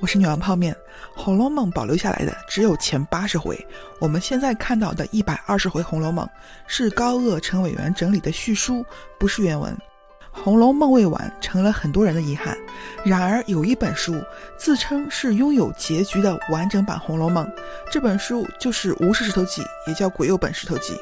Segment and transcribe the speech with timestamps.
[0.00, 0.72] 我是女王泡面。
[1.16, 3.66] 《红楼梦》保留下来的只有前八十回，
[3.98, 6.24] 我们现在看到的一百二十回《红楼梦》
[6.68, 8.84] 是高鹗陈委员整理的序书，
[9.18, 9.76] 不是原文。
[10.40, 12.56] 《红楼梦》未完，成了很多人的遗憾。
[13.04, 14.22] 然而有一本书
[14.56, 17.44] 自称是拥有结局的完整版《红楼梦》，
[17.90, 20.94] 这本书就是《吴氏石头记》，也叫《鬼友本石头记》。《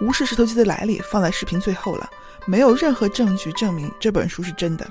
[0.00, 2.08] 吴氏石头记》的来历放在视频最后了，
[2.46, 4.86] 没有任何证据证明这本书是真的。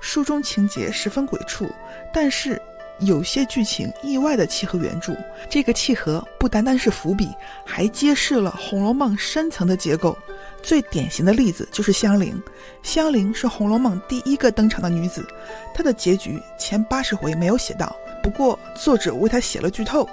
[0.00, 1.70] 书中情节十分鬼畜，
[2.12, 2.60] 但是。
[3.00, 5.14] 有些剧情意外的契合原著，
[5.50, 7.28] 这个契合不单单是伏笔，
[7.64, 10.16] 还揭示了《红楼梦》深层的结构。
[10.62, 12.42] 最典型的例子就是香菱，
[12.82, 15.26] 香菱是《红楼梦》第一个登场的女子，
[15.74, 20.08] 她的结局前八十回没有写到，不过作者为她写了剧透：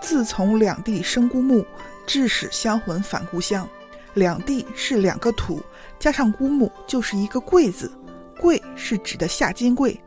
[0.00, 1.66] 自从两地生孤木，
[2.06, 3.66] 致使香魂返故乡。
[4.14, 5.60] 两地是两个土，
[5.98, 7.90] 加上孤木就是一个贵字，
[8.38, 9.98] 贵是指的夏金桂。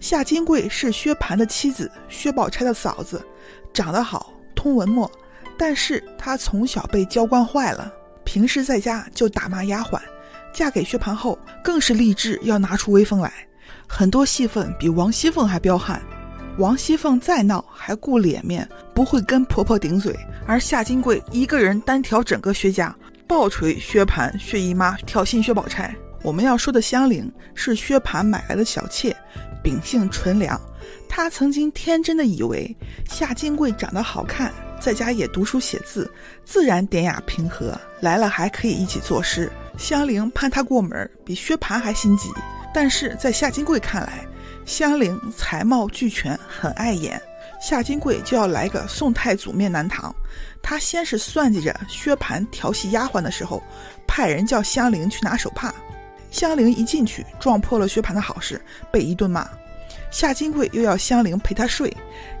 [0.00, 3.24] 夏金桂是薛蟠的妻子，薛宝钗的嫂子，
[3.72, 5.10] 长得好，通文墨，
[5.58, 7.92] 但是她从小被娇惯坏了，
[8.24, 10.00] 平时在家就打骂丫鬟。
[10.52, 13.32] 嫁给薛蟠后，更是立志要拿出威风来，
[13.86, 16.00] 很多戏份比王熙凤还彪悍。
[16.58, 22.94] 王熙凤再闹还顾脸面，不会跟婆婆顶嘴，而夏金桂一个人单挑整个薛家，
[23.26, 25.94] 暴锤薛蟠、薛姨妈，挑衅薛宝钗。
[26.22, 29.16] 我们要说的香菱是薛蟠买来的小妾。
[29.62, 30.60] 秉性纯良，
[31.08, 32.74] 他曾经天真的以为
[33.08, 36.10] 夏金桂长得好看，在家也读书写字，
[36.44, 39.50] 自然典雅平和，来了还可以一起作诗。
[39.76, 42.28] 香菱攀他过门，比薛蟠还心急。
[42.74, 44.26] 但是在夏金桂看来，
[44.64, 47.20] 香菱才貌俱全，很碍眼，
[47.60, 50.14] 夏金桂就要来个宋太祖面南堂。
[50.62, 53.62] 他先是算计着薛蟠调戏丫鬟的时候，
[54.06, 55.74] 派人叫香菱去拿手帕。
[56.30, 59.48] 香菱一进去，撞破了薛蟠的好事，被一顿骂。
[60.10, 61.94] 夏金桂又要香菱陪他睡，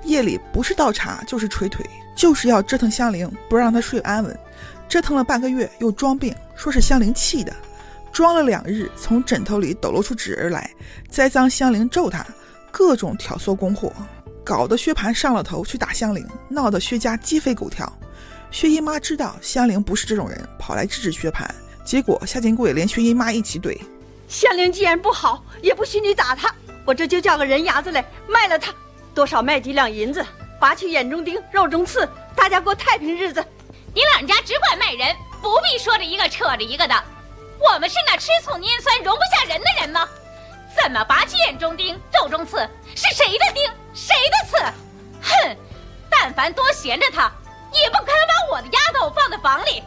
[0.04, 1.84] 夜里不是倒茶就是捶腿，
[2.16, 4.38] 就是要折腾香菱，不让她睡安稳。
[4.88, 7.54] 折腾了半个月，又装病，说是香菱气的。
[8.10, 10.70] 装了两日，从枕头里抖露出纸儿来，
[11.10, 12.26] 栽赃香菱咒他，
[12.70, 13.92] 各种挑唆供货，
[14.42, 17.92] 搞得薛蟠上了头去打香菱，闹得薛家鸡飞狗跳。
[18.50, 21.46] 薛姨妈知道香菱不是这种人，跑来制止薛蟠。
[21.88, 23.74] 结果夏金贵连薛姨妈一起怼，
[24.28, 26.54] 香菱既然不好，也不许你打她，
[26.84, 28.74] 我这就叫个人牙子来卖了她，
[29.14, 30.22] 多少卖几两银子，
[30.60, 32.06] 拔去眼中钉，肉中刺，
[32.36, 33.42] 大家过太平日子。
[33.94, 36.94] 你老人家只管卖人，不必说着一个扯着一个的。
[37.58, 40.06] 我们是那吃醋拈酸、容不下人的人吗？
[40.78, 42.58] 怎么拔去眼中钉、肉中刺？
[42.94, 43.64] 是谁的钉？
[43.94, 44.56] 谁的刺？
[45.22, 45.56] 哼！
[46.10, 47.32] 但凡多闲着他，
[47.72, 49.82] 也不肯把我的丫头放在房里。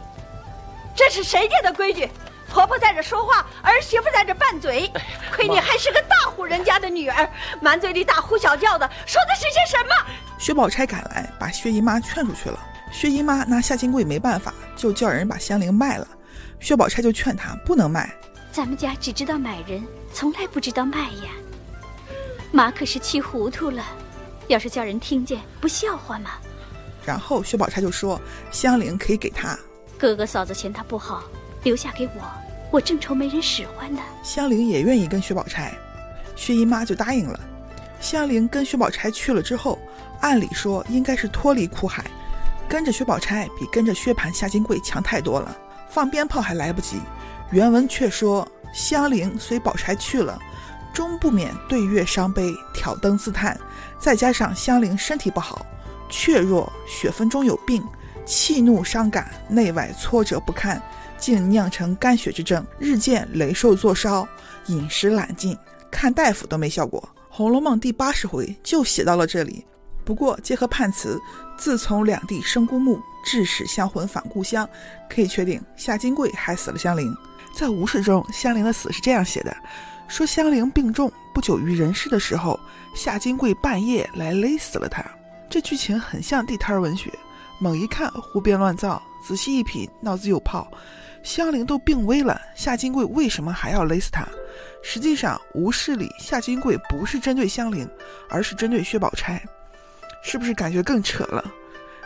[0.94, 2.08] 这是谁家的规矩？
[2.48, 4.90] 婆婆在这说话，儿媳妇在这拌嘴。
[5.34, 7.26] 亏你还是个大户人家的女儿，
[7.62, 9.94] 满嘴里大呼小叫的，说的是些什么？
[10.38, 12.58] 薛宝钗赶来，把薛姨妈劝出去了。
[12.92, 16.06] 薛姨妈拿夏金桂没办法，就叫人把香菱卖了。
[16.60, 18.14] 薛宝钗就劝她不能卖。
[18.52, 19.82] 咱们家只知道买人，
[20.12, 21.30] 从来不知道卖呀。
[22.50, 23.82] 妈可是气糊涂了，
[24.48, 26.32] 要是叫人听见，不笑话吗？
[27.02, 28.20] 然后薛宝钗就说
[28.50, 29.58] 香菱可以给她。
[30.02, 31.22] 哥哥嫂子嫌他不好，
[31.62, 32.22] 留下给我，
[32.72, 34.00] 我正愁没人使唤呢。
[34.24, 35.72] 香菱也愿意跟薛宝钗，
[36.34, 37.38] 薛姨妈就答应了。
[38.00, 39.78] 香菱跟薛宝钗去了之后，
[40.20, 42.04] 按理说应该是脱离苦海，
[42.68, 45.56] 跟着薛宝钗比跟着薛蟠、夏金桂强太多了。
[45.88, 47.00] 放鞭炮还来不及，
[47.52, 50.36] 原文却说香菱随宝钗去了，
[50.92, 53.56] 终不免对月伤悲，挑灯自叹。
[54.00, 55.64] 再加上香菱身体不好，
[56.10, 57.80] 怯弱，血分中有病。
[58.24, 60.80] 气怒伤感，内外挫折不堪，
[61.18, 64.26] 竟酿成肝血之症，日渐雷受作烧，
[64.66, 65.56] 饮食懒进，
[65.90, 67.02] 看大夫都没效果。
[67.28, 69.64] 《红楼梦》第八十回就写到了这里。
[70.04, 71.20] 不过结合判词，
[71.56, 74.68] 自从两地生孤墓，致使香魂返故乡，
[75.08, 77.14] 可以确定夏金桂害死了香菱。
[77.54, 79.56] 在吴氏中，香菱的死是这样写的：
[80.08, 82.58] 说香菱病重，不久于人世的时候，
[82.94, 85.04] 夏金桂半夜来勒死了她。
[85.48, 87.12] 这剧情很像地摊文学。
[87.62, 90.66] 猛一看，胡编乱造；仔细一品，脑子有泡。
[91.22, 94.26] 香菱都病危了，夏金桂为什么还要勒死她？
[94.82, 97.88] 实际上，吴氏里夏金桂不是针对香菱，
[98.28, 99.40] 而是针对薛宝钗。
[100.24, 101.44] 是不是感觉更扯了？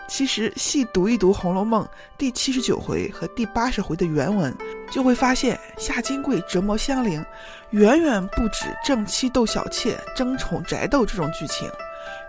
[0.06, 1.82] 其实细读一读《红楼梦》
[2.18, 4.54] 第七十九回和第八十回的原文，
[4.90, 7.24] 就会发现夏金桂折磨香菱，
[7.70, 11.66] 远远不止正妻斗小妾、争宠宅斗这种剧情。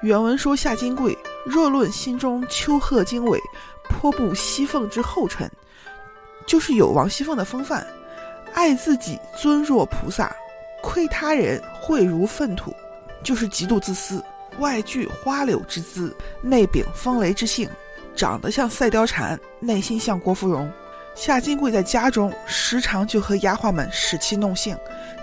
[0.02, 1.14] 原文说夏金桂。
[1.48, 3.42] 若论心中丘壑经纬，
[3.90, 5.50] 颇不西凤之后尘，
[6.46, 7.86] 就是有王熙凤的风范，
[8.54, 10.36] 爱自己尊若菩萨，
[10.84, 12.74] 亏他人秽如粪土，
[13.24, 14.24] 就是极度自私。
[14.60, 17.70] 外具花柳之姿，内秉风雷之性，
[18.16, 20.72] 长得像赛貂蝉，内心像郭芙蓉。
[21.14, 24.76] 夏金贵在家中时常就和丫鬟们使气弄性，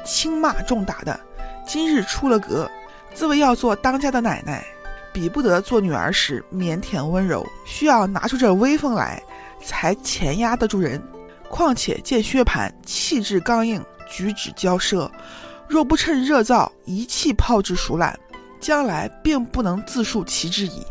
[0.05, 1.19] 轻骂重打的。
[1.67, 2.71] 今日出了阁，
[3.13, 4.65] 自谓要做当家的奶奶，
[5.15, 9.23] 比不得做女儿时腼腆温柔，需要拿出这威风来，
[9.63, 11.01] 才钳压得住人。
[11.49, 13.81] 况且见薛蟠气质刚硬，
[14.11, 15.09] 举止骄奢，
[15.69, 18.19] 若不趁热造一气炮制熟烂，
[18.59, 20.85] 将来并不能自树其志矣。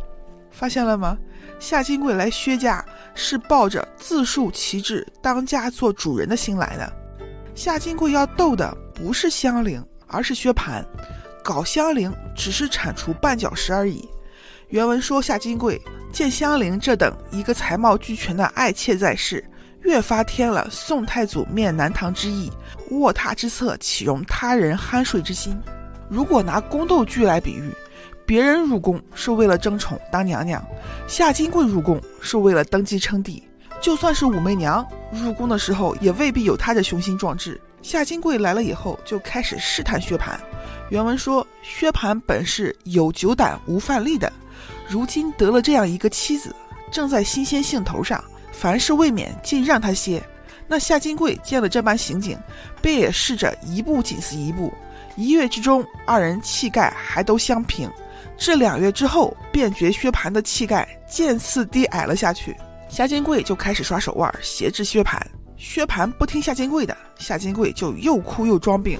[0.49, 1.17] 发现了吗？
[1.59, 2.83] 夏金贵来薛家
[3.13, 6.93] 是抱着自树其志、当家做主人的心来的。
[7.53, 10.81] 夏金贵要斗的不是香菱，而是薛蟠。
[11.43, 14.07] 搞香菱只是铲除绊脚石而已。
[14.73, 15.79] 原文说夏金贵
[16.11, 19.43] 见香菱这等一个才貌俱全的爱妾在世。
[19.83, 22.51] 越发添了宋太祖面南唐之意，
[22.89, 25.61] 卧榻之侧岂容他人酣睡之心？
[26.09, 27.71] 如果拿宫斗剧来比喻，
[28.25, 30.65] 别人入宫是为了争宠当娘娘，
[31.07, 33.43] 夏金贵入宫是为了登基称帝。
[33.79, 37.61] 就算是武媚娘入宫的时候，也未必有她的雄心壮志。
[37.83, 40.35] 夏金贵来了以后，就开始试探薛蟠。
[40.89, 44.31] 原文说，薛蟠本是有酒胆无饭力的，
[44.88, 46.56] 如今得了这样一个妻子，
[46.92, 48.24] 正在新鲜兴头上。
[48.51, 50.24] 凡事未免，尽让他些。
[50.68, 52.38] 那夏金贵见了这般刑景，
[52.81, 54.71] 便也试着一步紧似一步。
[55.15, 57.89] 一月之中，二人气概还都相平。
[58.38, 62.56] 至两月之后，便觉薛蟠的气概渐次低矮了下去。
[62.89, 65.19] 夏金贵就开始耍手腕，挟制薛蟠。
[65.57, 69.00] 薛蟠不听夏金贵的，夏金贵就又哭又装病。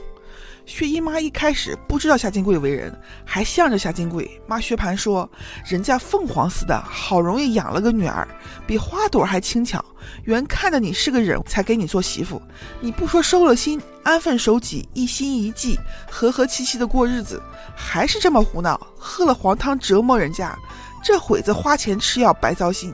[0.65, 5.30] 薛姨妈一开始不知道夏金贵为人，还向着夏金贵骂薛蟠说
[5.68, 8.25] ：“人家凤凰似的，好容易养了个女儿，
[8.65, 9.83] 比花朵还轻巧。
[10.24, 12.42] 原看着你是个人，才给你做媳妇。
[12.80, 15.77] 你不说收了心，安分守己，一心一计，
[16.10, 17.42] 和和气气的过日子，
[17.75, 20.57] 还是这么胡闹，喝了黄汤折磨人家。
[21.04, 22.94] 这会子花钱吃药白糟心。”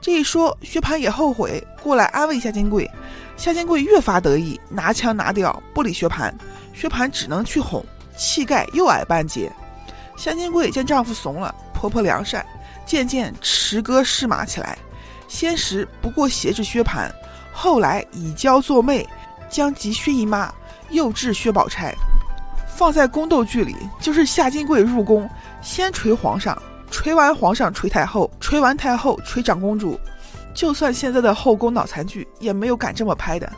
[0.00, 2.90] 这一说，薛蟠也后悔，过来安慰夏金贵。
[3.36, 6.32] 夏金贵越发得意，拿腔拿调，不理薛蟠。
[6.72, 7.84] 薛蟠只能去哄，
[8.16, 9.50] 气概又矮半截。
[10.16, 12.44] 夏金贵见丈夫怂了，婆婆良善，
[12.84, 14.76] 渐渐持戈施马起来。
[15.28, 17.10] 先时不过挟制薛蟠，
[17.52, 19.08] 后来以娇作媚，
[19.48, 20.52] 将及薛姨妈，
[20.90, 21.94] 又至薛宝钗。
[22.66, 25.28] 放在宫斗剧里，就是夏金贵入宫，
[25.62, 29.98] 先捶皇上，捶完皇上捶太后，捶完太后捶长公主。
[30.52, 33.50] 就算现在的后宫脑残剧，也没有敢这么拍的。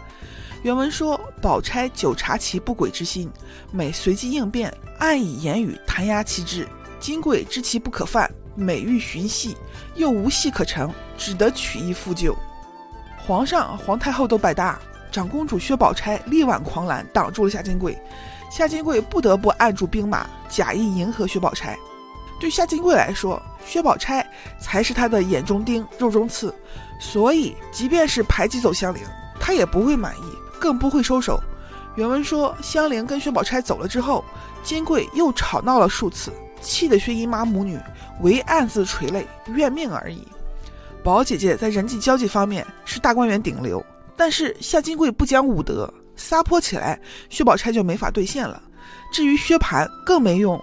[0.63, 3.29] 原文说：“宝钗久察其不轨之心，
[3.73, 6.69] 每随机应变，暗以言语弹压其志。
[7.01, 9.57] 金贵知其不可犯，每欲寻隙，
[9.97, 12.37] 又无隙可乘，只得取意复救。
[13.19, 14.79] 皇上、皇太后都拜大，
[15.11, 18.01] 长公主薛宝钗力挽狂澜，挡住了夏金贵。
[18.49, 21.77] 夏金贵不得不按住兵马，假意迎合薛宝钗。
[22.39, 24.25] 对夏金贵来说，薛宝钗
[24.61, 26.55] 才是他的眼中钉、肉中刺，
[27.01, 29.03] 所以即便是排挤走香菱，
[29.41, 30.23] 他也不会满意。”
[30.63, 31.43] 更不会收手。
[31.97, 34.25] 原文说，香菱跟薛宝钗走了之后，
[34.63, 37.77] 金贵又吵闹了数次，气得薛姨妈母女
[38.21, 40.25] 唯暗自垂泪，怨命而已。
[41.03, 43.85] 宝姐姐在人际交际方面是大观园顶流，
[44.17, 46.97] 但是夏金贵不讲武德，撒泼起来，
[47.29, 48.63] 薛宝钗就没法兑现了。
[49.13, 50.63] 至于薛蟠更没用。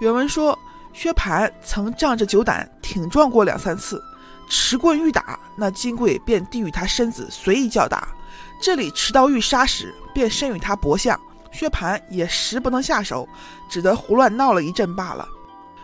[0.00, 0.56] 原文说，
[0.92, 4.00] 薛蟠曾仗着酒胆挺撞过两三次，
[4.50, 8.08] 持棍欲打，那金贵便低于他身子，随意叫打。
[8.60, 11.18] 这里持刀欲杀时，便身与他搏相，
[11.52, 13.28] 薛蟠也时不能下手，
[13.70, 15.26] 只得胡乱闹了一阵罢了。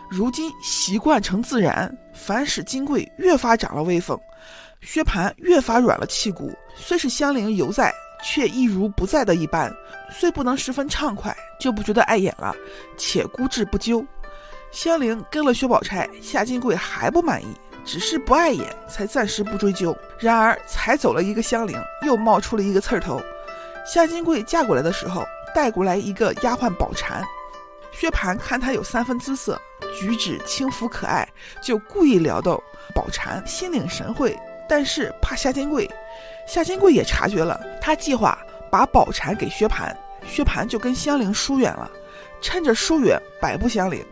[0.09, 4.19] 如今习惯成自然，反使金贵越发长了威风，
[4.81, 6.53] 薛蟠越发软了气骨。
[6.75, 9.73] 虽是香菱犹在，却一如不在的一般。
[10.11, 12.55] 虽不能十分畅快，就不觉得碍眼了，
[12.97, 14.05] 且孤志不究。
[14.71, 17.47] 香菱跟了薛宝钗，夏金贵还不满意。
[17.85, 19.95] 只是不碍眼，才暂时不追究。
[20.17, 23.21] 然而才走了一个香菱，又冒出了一个刺儿头。
[23.85, 25.23] 夏金贵嫁过来的时候，
[25.53, 27.23] 带过来一个丫鬟宝蟾。
[27.91, 29.61] 薛蟠看她有三分姿色，
[29.97, 31.27] 举止轻浮可爱，
[31.61, 32.61] 就故意撩逗
[32.93, 34.37] 宝蟾，心领神会。
[34.67, 35.89] 但是怕夏金贵，
[36.47, 38.37] 夏金贵也察觉了，他计划
[38.71, 39.95] 把宝蟾给薛蟠，
[40.27, 41.89] 薛蟠就跟香菱疏远了，
[42.41, 44.03] 趁着疏远摆布香菱。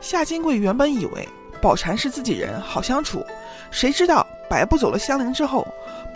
[0.00, 1.28] 夏金贵原本以为。
[1.62, 3.24] 宝蟾是自己人，好相处。
[3.70, 5.66] 谁知道摆不走了香菱之后，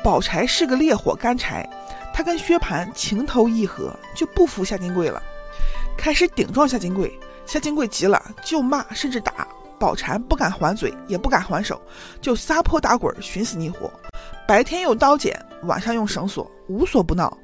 [0.02, 1.66] 宝钗是个烈火干柴，
[2.12, 5.22] 她跟薛蟠情投意合，就不服夏金贵了，
[5.96, 7.16] 开始顶撞夏金贵。
[7.46, 9.46] 夏金贵急了，就骂甚至打。
[9.78, 11.80] 宝蟾不敢还嘴，也不敢还手，
[12.20, 13.88] 就撒泼打滚，寻死觅活。
[14.48, 17.38] 白天用刀剪，晚上用绳索，无所不闹。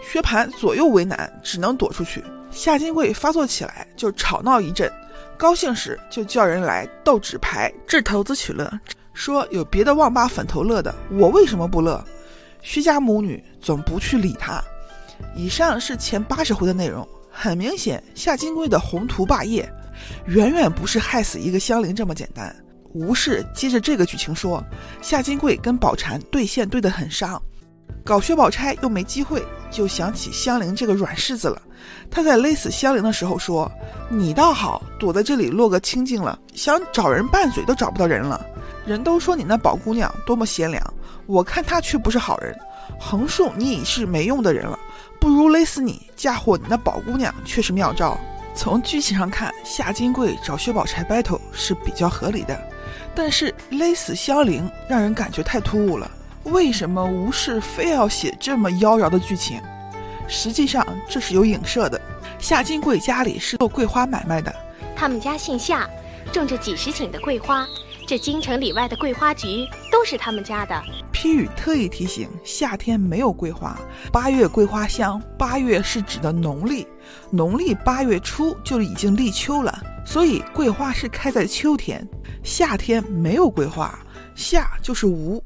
[0.00, 2.22] 薛蟠左右为难，只能躲出去。
[2.52, 4.88] 夏金贵发作起来，就吵闹一阵。
[5.38, 8.68] 高兴时就叫人来斗纸牌，掷骰子取乐，
[9.14, 12.04] 说有别的旺八粉头乐的，我为什么不乐？
[12.60, 14.60] 薛家母女总不去理他。
[15.36, 19.72] 以上是前八十回的内容，很明显，夏金贵的宏图霸业，
[20.26, 22.54] 远远不是害死一个香菱这么简单。
[22.92, 24.60] 吴氏接着这个剧情说，
[25.00, 27.40] 夏金贵跟宝蟾对线对得很伤，
[28.08, 31.60] 搞薛宝钗又没机会，就想起香菱这个软柿子了。
[32.10, 33.70] 他在勒死香菱的时候说
[34.08, 38.46] ：“你倒好，躲在这里落个清净了，想找人拌嘴都找不到人了。
[38.86, 40.82] 人都说你那宝姑娘多么贤良，
[41.26, 42.58] 我看她却不是好人。
[42.98, 44.78] 横竖你已是没用的人了，
[45.20, 48.18] 不如勒死你，嫁祸你那宝姑娘却是妙招。”
[48.56, 52.58] 从剧情上看，夏金贵找薛宝钗 battle 是比较合理的。
[53.14, 56.10] 但是勒死香菱让人感觉太突兀了，
[56.44, 59.60] 为什么吴氏非要写这么妖娆的剧情？
[60.26, 62.00] 实际上这是有影射的。
[62.38, 64.54] 夏金贵家里是做桂花买卖的，
[64.94, 65.88] 他们家姓夏，
[66.32, 67.66] 种着几十顷的桂花，
[68.06, 70.80] 这京城里外的桂花局都是他们家的。
[71.10, 73.76] 批语特意提醒：夏天没有桂花，
[74.12, 75.20] 八月桂花香。
[75.36, 76.86] 八月是指的农历，
[77.30, 82.06] 农历八月初就已经立秋了，所以桂花是开在秋天。
[82.44, 83.98] 夏天没有桂花，
[84.36, 85.42] 夏就是吴，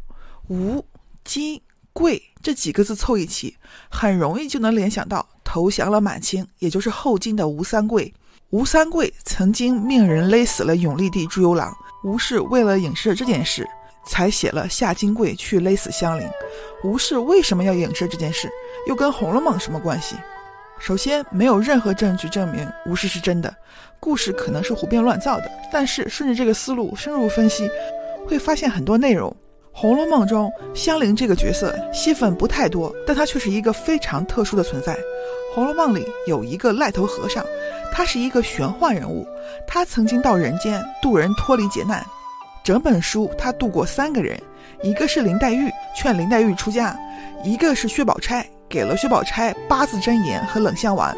[0.49, 0.85] 吴
[1.25, 1.61] 金
[1.93, 3.57] 贵这几个字凑一起，
[3.91, 8.13] 很容易就能联想到投降了满清，也就是后金的吴三桂。
[8.51, 11.73] 吴三桂曾经命人勒死了永历帝朱由榔，
[12.05, 13.67] 吴氏为了影射这件事，
[14.05, 16.29] 才写了夏金贵去勒死香菱。
[16.85, 18.51] 吴氏为什么要影射这件事？
[18.87, 20.17] 又跟《红楼梦》什么关系？
[20.79, 23.55] 首先，没有任何证据证明吴氏是真的。
[24.01, 27.71] 故事可能是胡编乱造的，但是顺着这个思路深入分析，
[28.27, 29.31] 会发现很多内容。
[29.75, 34.95] 《红楼梦》中香菱这个角色戏份不太多，但她却是一个非常特殊的存在。
[35.55, 37.45] 《红楼梦》里有一个癞头和尚，
[37.93, 39.27] 他是一个玄幻人物，
[39.67, 42.05] 他曾经到人间渡人脱离劫难。
[42.63, 44.41] 整本书他渡过三个人，
[44.83, 46.95] 一个是林黛玉，劝林黛玉出家；
[47.43, 51.13] 一个是薛宝钗，给了薛宝钗八字真言和冷香丸；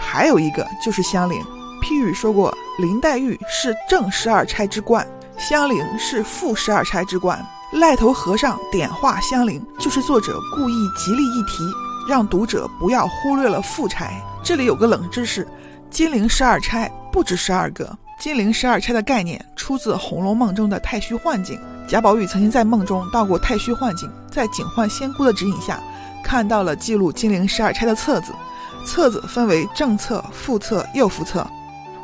[0.00, 1.40] 还有一个就是香菱。
[1.80, 5.06] 批语说过，林黛玉是正十二钗之冠，
[5.38, 7.38] 香菱是负十二钗之冠。
[7.72, 11.70] 赖头和尚点化香菱，就是作者故意极力一提，
[12.08, 14.22] 让读者不要忽略了副钗。
[14.42, 15.46] 这里有个冷知识：
[15.90, 17.94] 金陵十二钗不止十二个。
[18.18, 21.60] 金陵十二钗的概念出自《红楼梦》中的太虚幻境。
[21.86, 25.78] 贾宝玉曾经在梦中到过太虚幻境，在警幻仙姑的指引下，
[26.24, 28.32] 看到了记录金陵十二钗的册子。
[28.86, 31.46] 册子分为正册、副册、右副册。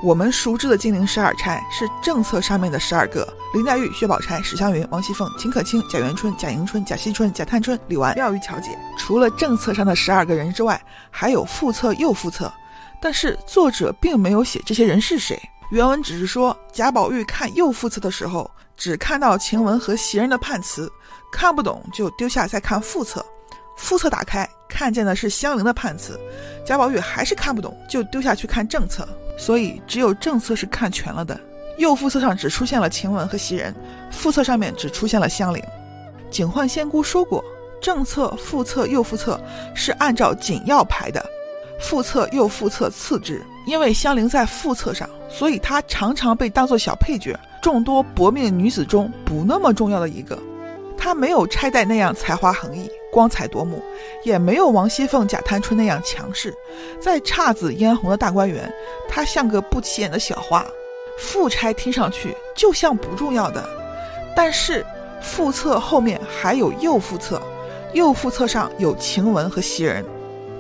[0.05, 8.79] 我们熟知的金陵十二钗是正册上面的十二个：林黛玉、薛宝钗、史湘云、王熙凤、秦可卿、贾元春、贾迎春、贾惜春、贾探春、李纨、妙玉巧姐。
[8.99, 10.79] 除了正册上的十二个人之外，
[11.11, 12.53] 还有副册、右副册，
[13.01, 15.41] 但是作者并没有写这些人是谁。
[15.71, 20.93] 原文只是说贾宝玉看右副册的时候，只看到晴雯和袭人的判词，
[21.33, 23.25] 看不懂就丢下再看副册。
[23.79, 26.21] 副册打开，看见的是香菱的判词，
[26.63, 29.09] 贾宝玉还是看不懂，就丢下去看正册。
[29.37, 31.39] 所以只有正册是看全了的，
[31.79, 33.75] 右副册上只出现了晴雯和袭人，
[34.11, 35.63] 副册上面只出现了香菱。
[36.31, 37.45] 警幻仙姑说过，
[37.81, 39.41] 正册、副册、右副册
[39.75, 41.25] 是按照紧要排的，
[41.81, 43.43] 副册、右副册次之。
[43.67, 50.39] 因为香菱在副册上，所以她常常被当作小配角，众多薄命女子中不那么重要的一个。
[50.97, 52.91] 她没有钗黛那样才华横溢。
[53.11, 53.81] 光彩夺目，
[54.25, 56.53] 也没有王熙凤、贾探春那样强势。
[57.01, 58.69] 在姹紫嫣红的大观园，
[59.09, 60.67] 她像个不起眼的小花。
[61.17, 63.65] 副差听上去就像不重要的，
[64.35, 64.85] 但是
[65.23, 67.41] 副册后面还有右副册，
[67.93, 70.05] 右副册上有晴雯和袭人。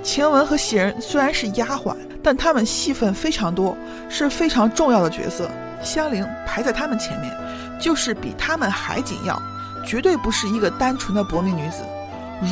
[0.05, 3.77] 晴雯和袭人虽然是丫鬟，但她们戏份非常多，
[4.09, 5.51] 是非常重要的角色。
[5.83, 7.33] 香菱排在她们前面，
[7.81, 9.43] 就是比她们还紧要，
[9.87, 11.85] 绝对不是一个单纯的薄命女子。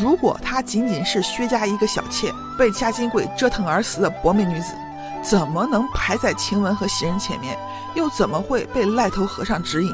[0.00, 4.74] 如果她仅仅是薛家一个小妾，被夏金贵折腾而死的薄命女子，
[5.22, 7.58] 怎么能排在晴雯和袭人前面？
[7.94, 9.92] 又怎么会被赖头和尚指引？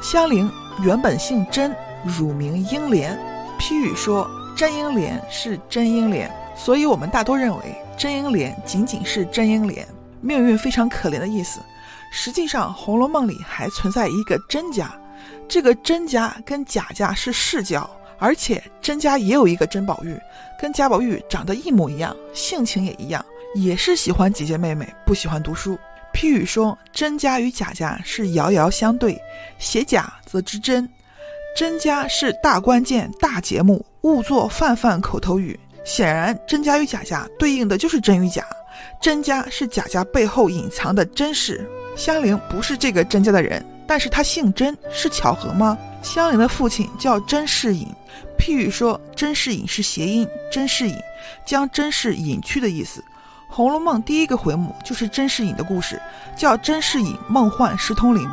[0.00, 0.48] 香菱
[0.82, 1.74] 原本姓甄，
[2.04, 3.18] 乳名英莲。
[3.58, 9.84] 批语说甄英莲是甄英莲，所以我们大多认为甄英莲仅仅是甄英莲，
[10.20, 11.60] 命运非常可怜的意思。
[12.12, 14.90] 实际上，《红楼梦》里还存在一个甄家，
[15.48, 17.88] 这个甄家跟贾家是世交。
[18.20, 20.20] 而且甄家也有一个甄宝玉，
[20.60, 25.78] 跟贾宝玉长得一模一样，性情也一样，也是喜欢姐姐妹妹，不喜欢读书。
[26.12, 29.16] 批语说甄家与贾家是遥遥相对，
[29.60, 30.88] 写贾则知甄，
[31.56, 35.56] 甄家是大关键、大节目，勿作泛泛口头语。
[35.84, 38.44] 显然，甄家与贾家对应的就是甄与贾，
[39.00, 41.64] 甄家是贾家背后隐藏的真实。
[41.94, 45.76] 香菱不是这个甄家的人，但是他姓甄，是巧合吗？
[46.02, 47.88] 香菱的父亲叫甄士隐，
[48.38, 50.94] 譬喻说甄士隐是谐音，甄士隐
[51.46, 53.00] 将甄氏隐去的意思。
[53.48, 56.00] 《红楼梦》第一个回目就是甄士隐的故事，
[56.36, 58.28] 叫甄士隐梦幻失通灵，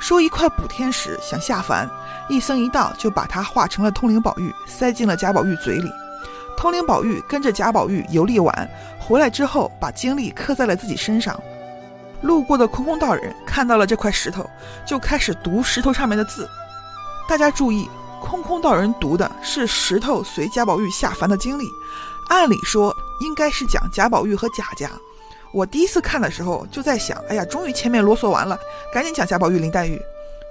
[0.00, 1.90] 说一块补天石想下凡，
[2.28, 5.90] 一僧一道就把它化成了通灵宝玉，塞进了贾宝玉嘴里。
[6.56, 11.38] 通灵宝玉跟着贾宝玉游历完，回来之后把精力刻在了自己身上。
[12.22, 14.48] 路过的空空道人看到了这块石头，
[14.86, 16.48] 就开始读石头上面的字。
[17.28, 17.88] 大家注意，
[18.20, 21.64] 空空道人读的是石头随贾宝玉下凡的经历，
[22.28, 24.90] 按理说应该是讲贾宝玉和贾家。
[25.52, 28.58] 我第一次看的时候就在想，哎呀，终于前面啰嗦完了，
[28.92, 30.00] 赶紧讲贾宝玉、林黛玉。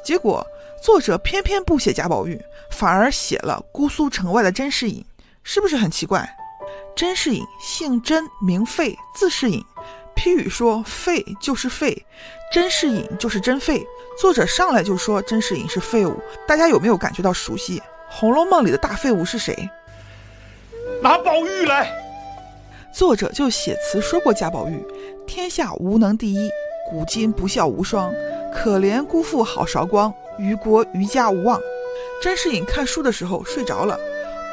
[0.03, 0.45] 结果
[0.81, 5.05] 作者偏偏不写贾宝玉，反而写了姑苏城外的甄士隐，
[5.43, 6.27] 是不是很奇怪？
[6.95, 9.63] 甄士隐姓甄，名费，字士隐。
[10.19, 12.05] 批语说废就是废，
[12.51, 13.81] 甄士隐就是真废。
[14.19, 16.13] 作者上来就说甄士隐是废物，
[16.45, 17.79] 大家有没有感觉到熟悉？
[18.09, 19.55] 《红楼梦》里的大废物是谁？
[21.01, 21.89] 拿宝玉来。
[22.93, 24.85] 作者就写词说过贾宝玉：
[25.25, 26.49] 天下无能第一，
[26.91, 28.13] 古今不孝无双，
[28.53, 31.57] 可怜辜负好韶光，于国于家无望。
[32.21, 33.97] 甄士隐看书的时候睡着了，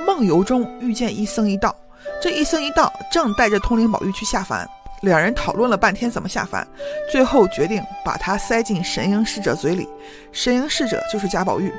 [0.07, 1.75] 梦游中遇见一僧一道，
[2.23, 4.65] 这一僧一道正带着通灵宝玉去下凡。
[5.03, 6.67] 两人讨论了半天怎么下凡，
[7.11, 9.89] 最后决定把它塞进神瑛侍者嘴里。
[10.33, 11.73] 神瑛侍者就是贾宝玉。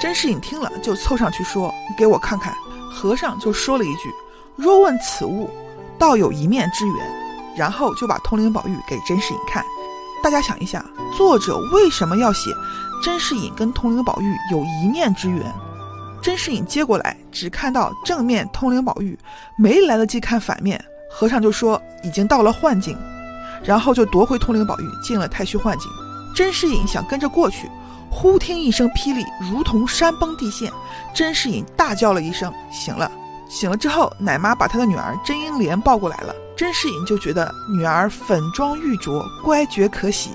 [0.00, 2.52] 甄士隐听了，就凑上去说：“给我看看。”
[2.92, 4.10] 和尚就说了一句
[4.56, 5.48] ：“若问此物，
[5.98, 6.96] 倒有一面之缘。”
[7.56, 9.64] 然后就把通灵宝玉给甄士隐看。
[10.22, 10.84] 大家想一下，
[11.16, 12.50] 作者为什么要写
[13.02, 15.52] 甄士隐跟通灵宝玉有一面之缘？
[16.22, 19.18] 甄士隐接过来，只看到正面通灵宝玉，
[19.58, 20.82] 没来得及看反面。
[21.12, 22.96] 和尚就说已经到了幻境，
[23.62, 25.90] 然后就夺回通灵宝玉，进了太虚幻境。
[26.34, 27.70] 甄士隐想跟着过去，
[28.10, 30.72] 忽听一声霹雳，如同山崩地陷。
[31.14, 33.10] 甄士隐大叫了一声，醒了。
[33.48, 36.34] 醒了之后，奶妈把他的女儿甄英莲抱过来了。
[36.56, 40.30] 甄士隐就觉得女儿粉妆玉琢，乖觉可喜，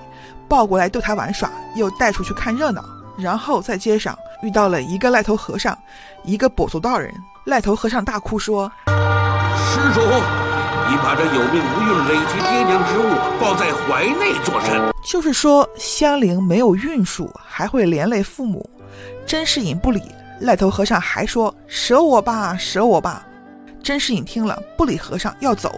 [0.47, 2.83] 抱过来逗她玩耍，又带出去看热闹。
[3.17, 5.75] 然后在街上遇到了一个赖头和尚，
[6.23, 7.11] 一个跛足道人。
[7.45, 10.01] 赖头和尚大哭说：“施主。”
[10.89, 13.03] 你把这有命无运、累及爹娘之物
[13.41, 14.81] 抱在怀内作甚？
[15.03, 18.69] 就是说，香菱没有运数，还会连累父母。
[19.25, 20.01] 甄士隐不理，
[20.39, 23.25] 赖头和尚还说：“舍我吧，舍我吧。”
[23.83, 25.75] 甄士隐听了，不理和尚，要走。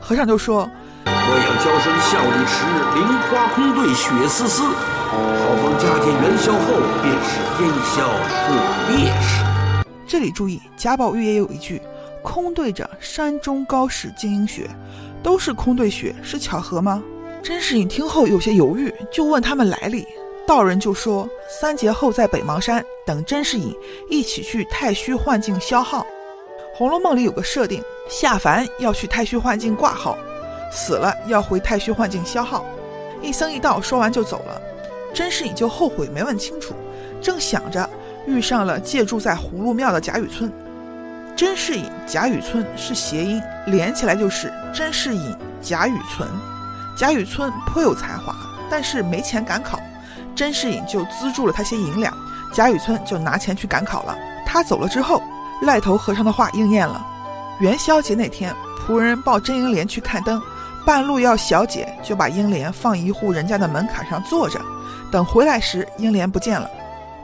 [0.00, 0.68] 和尚就说
[1.06, 4.62] ：“我养娇生笑里迟，菱花空对雪丝丝。
[4.62, 6.58] 好逢佳节元宵后，
[7.02, 8.06] 便是烟消
[8.48, 8.52] 雾
[8.88, 9.44] 灭时。”
[10.06, 11.82] 这里注意，贾宝玉也有一句。
[12.22, 14.68] 空对着山中高士晶莹雪，
[15.22, 17.02] 都是空对雪，是巧合吗？
[17.42, 20.06] 甄士隐听后有些犹豫，就问他们来历。
[20.46, 23.74] 道人就说：三节后在北邙山等甄士隐
[24.08, 26.00] 一起去太虚幻境消耗。
[26.76, 30.16] 《红楼梦》里有个设定，下凡要去太虚幻境挂号，
[30.72, 32.64] 死了要回太虚幻境消耗。
[33.20, 34.60] 一僧一道说完就走了，
[35.14, 36.74] 甄士隐就后悔没问清楚，
[37.20, 37.88] 正想着，
[38.26, 40.52] 遇上了借住在葫芦庙的贾雨村。
[41.42, 46.28] 甄士隐、贾雨村是谐音，连起来就是甄士隐、贾雨村。
[46.96, 48.32] 贾雨村颇有才华，
[48.70, 49.76] 但是没钱赶考，
[50.36, 52.16] 甄士隐就资助了他些银两，
[52.52, 54.16] 贾雨村就拿钱去赶考了。
[54.46, 55.20] 他走了之后，
[55.62, 57.04] 赖头和尚的话应验了。
[57.58, 58.54] 元宵节那天，
[58.86, 60.40] 仆人抱甄英莲去看灯，
[60.86, 64.60] 半路要小姐，就把英莲放一户人家的门槛上坐着，
[65.10, 66.70] 等回来时，英莲不见了。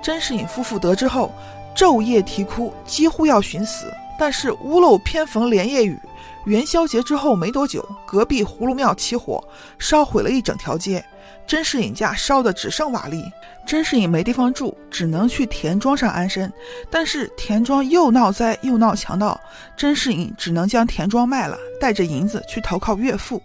[0.02, 1.32] 甄士隐夫妇得知后。
[1.76, 3.86] 昼夜啼哭，几乎要寻死。
[4.18, 5.96] 但是屋漏偏逢连夜雨，
[6.44, 9.42] 元宵节之后没多久，隔壁葫芦庙起火，
[9.78, 11.02] 烧毁了一整条街。
[11.46, 13.24] 甄士隐家烧的只剩瓦砾，
[13.66, 16.52] 甄士隐没地方住，只能去田庄上安身。
[16.90, 19.40] 但是田庄又闹灾又闹强盗，
[19.74, 23.40] 甄士隐只能将田庄卖了，带着银子去投靠岳父。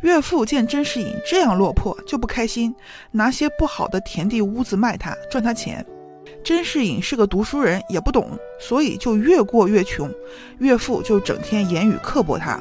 [0.00, 2.74] 岳父见甄士隐这样落魄，就不开心，
[3.10, 5.84] 拿些不好的田地屋子卖他，赚他钱。
[6.44, 10.10] 甄士隐是个读书人，也不懂，所以就越过越穷。
[10.58, 12.60] 岳父就整天言语刻薄他。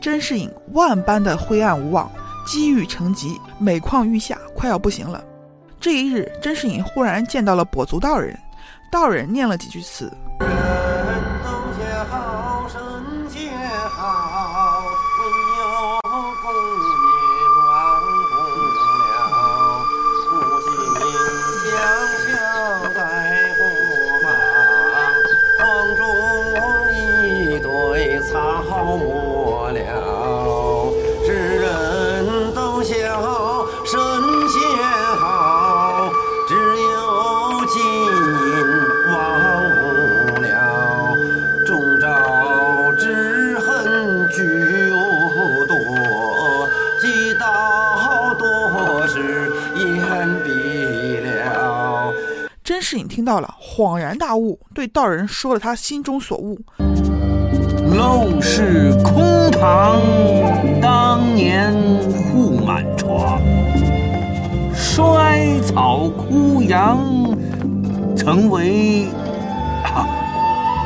[0.00, 2.10] 甄士隐万般的灰暗无望，
[2.46, 5.24] 积郁成疾，每况愈下，快要不行了。
[5.80, 8.38] 这一日，甄士隐忽然见到了跛足道人，
[8.90, 10.12] 道人念了几句词。
[52.94, 56.56] 甄士隐听到了，恍然大悟，对道人说了他心中所悟。
[57.90, 60.00] 陋室空堂，
[60.80, 61.74] 当年
[62.12, 63.42] 户满床。
[64.72, 67.00] 衰草枯杨，
[68.16, 69.08] 曾为
[69.82, 70.06] 啊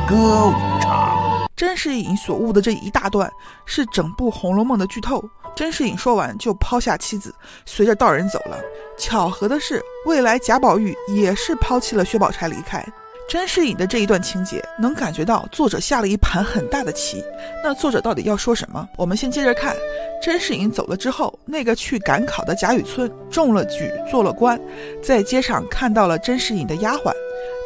[0.09, 1.47] 歌舞场。
[1.55, 3.29] 甄士隐所悟的这一大段，
[3.67, 5.23] 是整部《红楼梦》的剧透。
[5.59, 8.57] 甄士隐说完，就抛下妻子，随着道人走了。
[8.97, 12.81] 巧合的是，未来贾宝玉也是抛弃了薛宝钗离开。
[13.27, 17.21] 甄士隐的这一段情节，能感觉到作者下了一盘很大的棋。
[17.61, 18.87] 那作者到底要说什么？
[18.95, 19.75] 我们先接着看。
[20.23, 24.57] 甄士隐走了之后，那个去赶考的贾雨村中了举，做了官，
[25.03, 27.11] 在街上看到了甄士隐的丫鬟。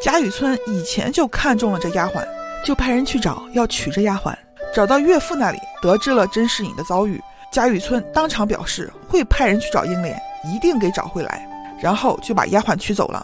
[0.01, 2.27] 贾雨村以前就看中了这丫鬟，
[2.65, 4.33] 就派人去找，要娶这丫鬟。
[4.73, 7.21] 找到岳父那里，得知了甄士隐的遭遇，
[7.53, 11.47] 贾雨村当场表示会派人去找英莲，一定给找回来，
[11.79, 13.23] 然后就把丫鬟娶走了。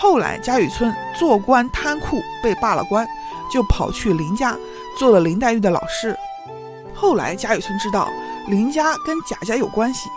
[0.00, 3.06] 后来，贾雨村做官贪酷，被罢了官，
[3.52, 4.56] 就跑去林家
[4.98, 6.18] 做了林黛玉的老师。
[6.92, 8.08] 后来，贾雨村知道
[8.48, 10.08] 林家跟贾家有关系，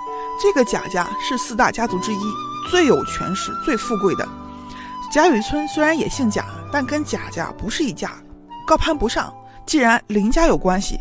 [0.41, 2.19] 这个贾家是四大家族之一，
[2.71, 4.27] 最有权势、最富贵的。
[5.11, 8.09] 贾雨村虽然也姓贾，但跟贾家不是一家，
[8.65, 9.31] 高攀不上。
[9.67, 10.99] 既然林家有关系，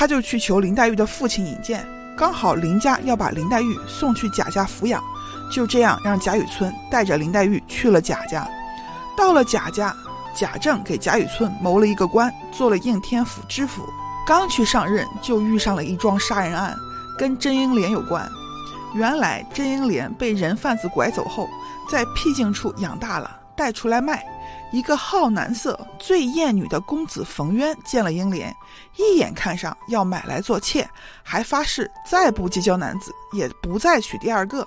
[0.00, 1.86] 他就去求林黛玉的父亲引荐，
[2.16, 4.98] 刚好林家要把林黛玉送去贾家抚养。
[5.52, 8.48] 就这样，让贾雨村带着林黛玉去了贾家。
[9.14, 9.94] 到了贾家，
[10.34, 13.86] 贾政给贾雨村谋了一个官，做了应天府知府。
[14.26, 16.74] 刚去上任，就遇上了一桩杀人案，
[17.18, 18.26] 跟甄英莲有关。
[18.94, 21.46] 原来甄英莲被人贩子拐走后，
[21.90, 24.24] 在僻静处养大了，带出来卖。
[24.72, 28.54] 一个好男色、最艳女的公子冯渊见了英莲，
[28.96, 30.88] 一眼看上，要买来做妾，
[31.22, 34.66] 还发誓再不结交男子，也不再娶第二个。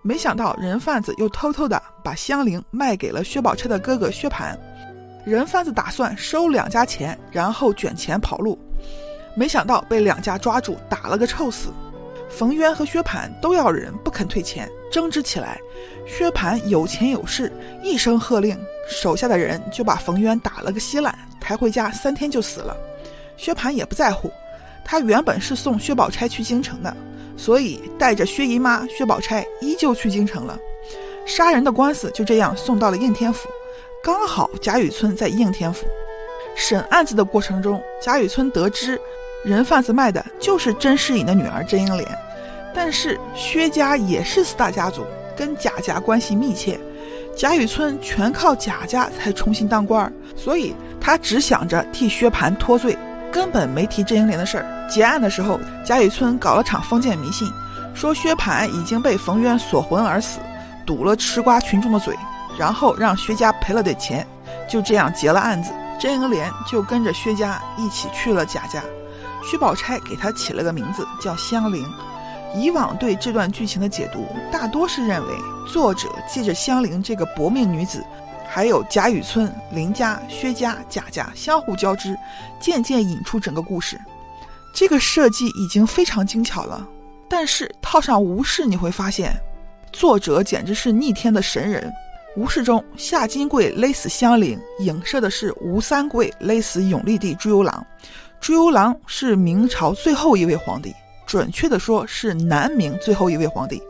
[0.00, 4.56] 没想到人贩子又偷偷的把香菱卖给了薛宝钗的哥哥薛蟠，
[5.24, 8.58] 人贩子打算收两家钱，然后卷钱跑路，
[9.36, 11.68] 没想到被两家抓住，打了个臭死。
[12.28, 15.58] 冯渊和薛蟠都要人，不肯退钱，争执起来。
[16.06, 17.50] 薛蟠有钱有势，
[17.82, 18.56] 一声喝令，
[18.88, 22.76] 手下的人就把冯渊打了个稀烂，抬回家三天就死了。
[23.36, 24.30] 薛蟠也不在乎，
[24.84, 26.94] 他原本是送薛宝钗去京城的。
[27.34, 30.56] 所以带着薛姨妈、薛宝钗依旧去京城了。
[31.24, 33.48] 杀人的官司就这样送到了应天府，
[34.04, 35.86] 刚好贾雨村在应天府
[36.54, 39.00] 审案子的过程中，贾雨村得知
[39.44, 42.06] 人贩子卖的就是甄士隐的女儿甄英莲。
[42.74, 45.04] 但是薛家也是四大家族，
[45.36, 46.78] 跟贾家关系密切，
[47.36, 52.96] 贾雨村全靠贾家才重新当官，所以他只想着替薛蟠脱罪。
[53.30, 54.88] 根本没提甄英莲的事儿。
[54.90, 57.50] 结案的时候，贾雨村搞了场封建迷信，
[57.94, 60.38] 说薛蟠已经被冯渊锁魂而死，
[60.84, 62.14] 堵了吃瓜群众的嘴，
[62.58, 64.26] 然后让薛家赔了点钱，
[64.68, 65.72] 就这样结了案子。
[65.98, 68.82] 甄英莲就跟着薛家一起去了贾家。
[69.50, 71.82] 薛宝钗给她起了个名字叫香菱。
[72.54, 75.34] 以往对这段剧情的解读，大多是认为
[75.66, 78.04] 作者借着香菱这个薄命女子。
[78.46, 82.14] 还有贾雨村、林家、薛家、贾家相互交织，
[82.60, 83.98] 渐渐引出整个故事。
[84.74, 86.86] 这个设计已经非常精巧了。
[87.30, 89.34] 但是套上吴氏，你会发现，
[89.90, 91.90] 作者简直是逆天的神人。
[92.36, 97.82] 吴氏中，夏金桂勒死香菱，影射的是吴三桂勒死永历帝朱由榔。
[98.38, 100.94] 朱由榔是明朝最后一位皇帝。
[101.32, 103.82] 准确的说，是南明最后一位皇帝。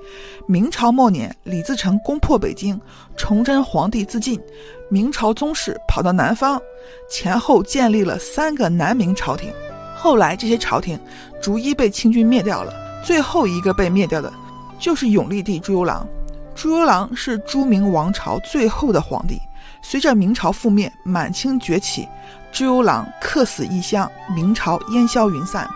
[0.47, 2.81] 明朝末年，李自成攻破北京，
[3.17, 4.41] 崇祯皇帝自尽，
[4.89, 6.63] 明朝宗室跑到南方，
[7.11, 9.53] 前后建立了三个南明朝廷。
[9.97, 10.97] 后来这些朝廷
[11.43, 12.73] 逐一被清军灭掉了，
[13.05, 14.33] 最后一个被灭掉的，
[14.79, 16.07] 就是永历帝朱由榔。
[16.55, 19.37] 朱由榔是朱明王朝最后的皇帝。
[19.83, 22.07] 随着明朝覆灭，满清崛起，
[22.53, 25.69] 朱由榔客死异乡，明朝烟消云散。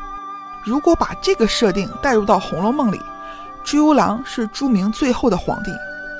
[0.66, 3.00] 如果把这个设定带入到《红楼梦》里，
[3.62, 5.70] 朱由榔是朱明最后的皇帝，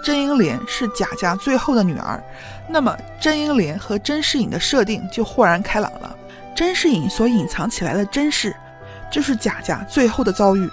[0.05, 2.23] 甄英莲是贾家最后的女儿，
[2.69, 6.17] 那么甄英莲和甄士隐的设定就豁然开朗了。
[6.55, 8.55] 甄士隐所隐藏起来的甄氏，
[9.11, 10.71] 就是贾家最后的遭遇，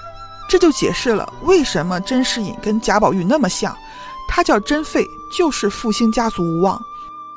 [0.47, 3.75] 这就解释了为什么甄士隐跟贾宝玉那么像，
[4.29, 5.03] 他叫甄废，
[5.35, 6.79] 就是复兴家族无望，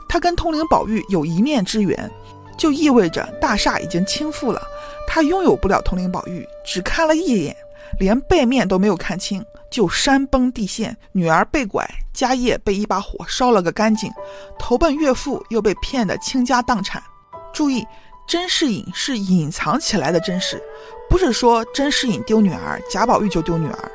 [0.07, 2.11] 他跟通灵宝玉有一面之缘。
[2.57, 4.63] 就意味着大厦已经倾覆了，
[5.07, 7.57] 他拥有不了通灵宝玉，只看了一眼，
[7.99, 14.11] 连背面都没有看清，就山崩地陷，女儿被拐，家业被一把火烧了个干净，
[14.59, 17.03] 投奔岳父又被骗得倾家荡产。
[17.53, 17.87] 注意，
[18.27, 20.63] 甄士隐是隐藏起来的甄氏，
[21.09, 23.91] 不是说甄士隐丢女儿，贾宝玉就丢女儿，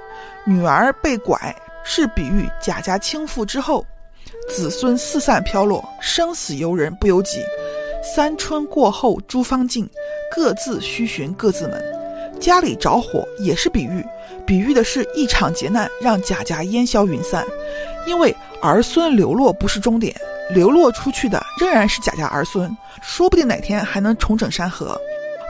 [0.45, 3.85] 女儿被拐是比喻贾家倾覆之后，
[4.47, 7.43] 子孙四散飘落，生死由人不由己。
[8.01, 9.87] 三春过后诸方尽，
[10.35, 11.81] 各自须寻各自门。
[12.39, 14.03] 家里着火也是比喻，
[14.45, 17.45] 比喻的是一场劫难让贾家烟消云散。
[18.07, 20.15] 因为儿孙流落不是终点，
[20.49, 24.99] 流落出去的仍然是贾家儿孙，说不定哪天还能重整山河。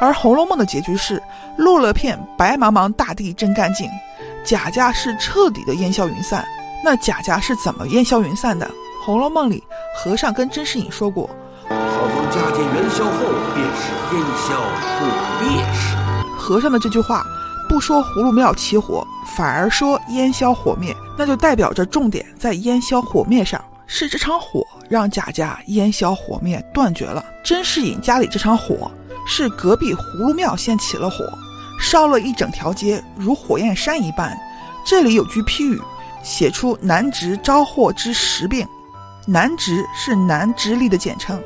[0.02, 1.22] 而《红楼梦》的结局是
[1.58, 3.90] 落了片白茫茫大地真干净，
[4.44, 6.46] 贾家是彻底的烟消云散。
[6.84, 8.66] 那贾家是怎么烟消云散的？
[9.06, 9.64] 《红楼梦》里
[9.96, 11.30] 和尚跟甄士隐说过
[11.94, 13.82] ：“好逢佳节元宵后，便是
[14.16, 15.06] 烟消火
[15.42, 15.96] 灭时。”
[16.38, 17.26] 和尚的这句话
[17.70, 19.06] 不说葫芦庙起火，
[19.36, 27.24] 反而说烟消火灭，那就代表着重点在烟消火灭上，是这场火让贾家烟消火灭断绝了。
[27.44, 28.92] 甄士隐家里这场火。
[29.24, 31.24] 是隔壁葫芦庙先起了火，
[31.80, 34.36] 烧了一整条街，如火焰山一般。
[34.84, 35.80] 这里有句批语，
[36.24, 38.68] 写出南直招祸之实病。
[39.28, 41.40] 南直是南直隶的简称，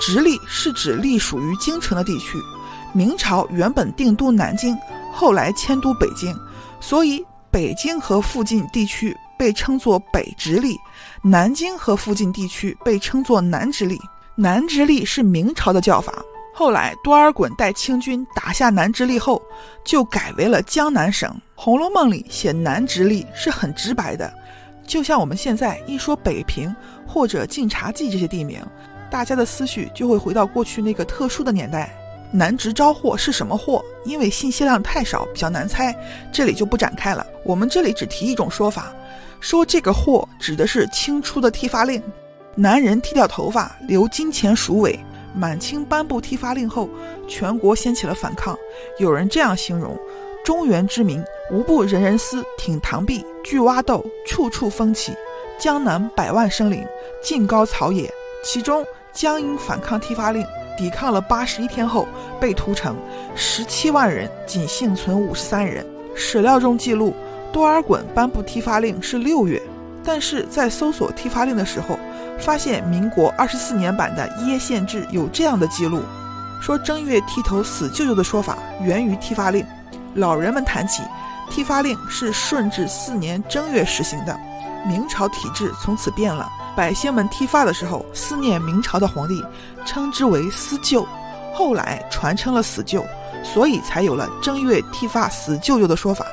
[0.00, 2.38] 直隶是指隶属于京城的地区。
[2.92, 4.76] 明朝原本定都南京，
[5.12, 6.34] 后来迁都北京，
[6.80, 10.76] 所以北京和附近地区被称作北直隶，
[11.22, 13.98] 南京和附近地区被称作南直隶。
[14.34, 16.12] 南直隶是明朝的叫法。
[16.54, 19.40] 后来，多尔衮带清军打下南直隶后，
[19.84, 21.30] 就改为了江南省。
[21.54, 24.32] 《红楼梦》里写南直隶是很直白的，
[24.86, 26.74] 就像我们现在一说北平
[27.06, 28.60] 或者晋察冀这些地名，
[29.10, 31.94] 大家的思绪就会回到过去那个特殊的年代。
[32.30, 33.82] 南直招祸是什么祸？
[34.04, 35.96] 因为信息量太少，比较难猜，
[36.30, 37.26] 这里就不展开了。
[37.42, 38.92] 我们这里只提一种说法，
[39.40, 42.02] 说这个祸指的是清初的剃发令，
[42.54, 44.98] 男人剃掉头发，留金钱鼠尾。
[45.34, 46.88] 满清颁布剃发令后，
[47.26, 48.58] 全国掀起了反抗。
[48.98, 49.96] 有人这样形容：
[50.44, 55.12] 中原之民无不人人思挺唐壁，锯挖豆，处处风起。
[55.58, 56.84] 江南百万生灵，
[57.22, 58.12] 尽高草野。
[58.44, 58.84] 其中
[59.18, 62.06] 江阴反抗剃发令，抵抗了八十一天后
[62.40, 62.94] 被屠城，
[63.34, 65.84] 十七万人仅幸存五十三人。
[66.14, 67.12] 史料中记录，
[67.52, 69.60] 多尔衮颁布剃发令是六月，
[70.04, 71.98] 但是在搜索剃发令的时候。
[72.38, 76.00] 发现民国二十四年版的《耶县志》有这样的记录，
[76.62, 79.66] 说正月剃头死舅舅的说法源于剃发令。
[80.14, 81.02] 老人们谈起，
[81.50, 84.38] 剃发令是顺治四年正月实行的，
[84.86, 86.48] 明朝体制从此变了。
[86.78, 89.44] 百姓们剃发的时候思念明朝的皇帝，
[89.84, 91.04] 称之为思旧，
[91.52, 93.04] 后来传称了死旧，
[93.42, 96.24] 所以才有了正月剃发死舅舅的说法。《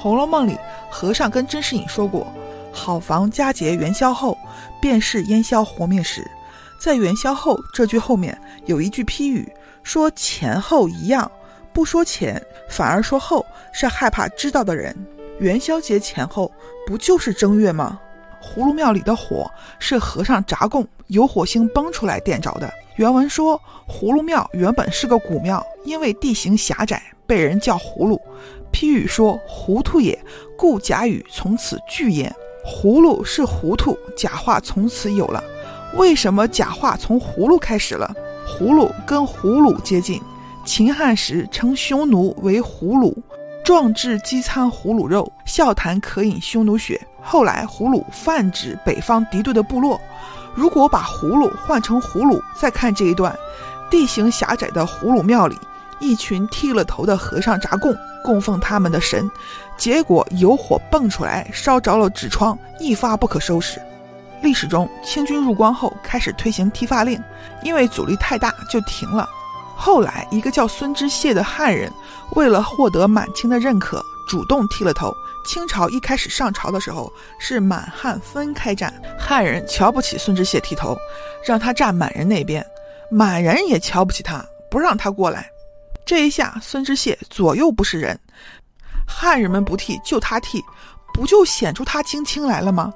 [0.00, 0.56] 红楼梦》里
[0.90, 2.26] 和尚跟甄士隐说过。
[2.72, 4.38] 好房佳节元宵后，
[4.80, 6.26] 便是烟消火灭时。
[6.80, 9.46] 在元宵后这句后面有一句批语，
[9.82, 11.30] 说前后一样，
[11.74, 14.96] 不说前，反而说后，是害怕知道的人。
[15.40, 16.50] 元宵节前后
[16.86, 18.00] 不就是正月吗？
[18.44, 22.70] 葫芦庙里的火是和尚札供有火星崩出来点着的。
[22.96, 28.20] 原文说，葫芦庙原本是个古庙，因为地形狭窄，被人叫葫芦。
[28.70, 30.18] 批语说糊涂也，
[30.56, 32.32] 故假语从此聚焉。
[32.64, 35.42] 葫芦是糊涂，假话从此有了。
[35.94, 38.14] 为什么假话从葫芦开始了？
[38.46, 40.20] 葫芦跟胡虏接近，
[40.64, 43.14] 秦汉时称匈奴为胡虏，
[43.64, 47.00] 壮志饥餐胡虏肉，笑谈渴饮匈奴血。
[47.22, 49.98] 后来胡虏泛指北方敌对的部落。
[50.54, 53.34] 如果把葫芦换成葫芦，再看这一段，
[53.90, 55.58] 地形狭窄的葫芦庙里。
[55.98, 59.30] 一群剃了头的和尚扎供，供奉他们的神，
[59.78, 63.80] 结果有火蹦出来，烧着了纸窗，一发不可收拾。
[64.42, 67.18] 历史中，清军入关后开始推行剃发令，
[67.62, 69.26] 因为阻力太大，就停了。
[69.76, 71.92] 后来，一个叫孙知谢的汉人，
[72.30, 75.14] 为了获得满清的认可，主动剃了头。
[75.46, 80.96] 清朝一开始上朝的时候，是满汉分开站，汉人瞧不起孙知谢剃头，
[81.44, 82.62] 让他站满人那边；
[83.10, 85.46] 满人也瞧不起他，不让他过来。
[86.06, 88.18] 这一下，孙知谢左右不是人，
[89.06, 90.64] 汉人们不剃，就他剃，
[91.12, 92.90] 不就显出他精清来了吗？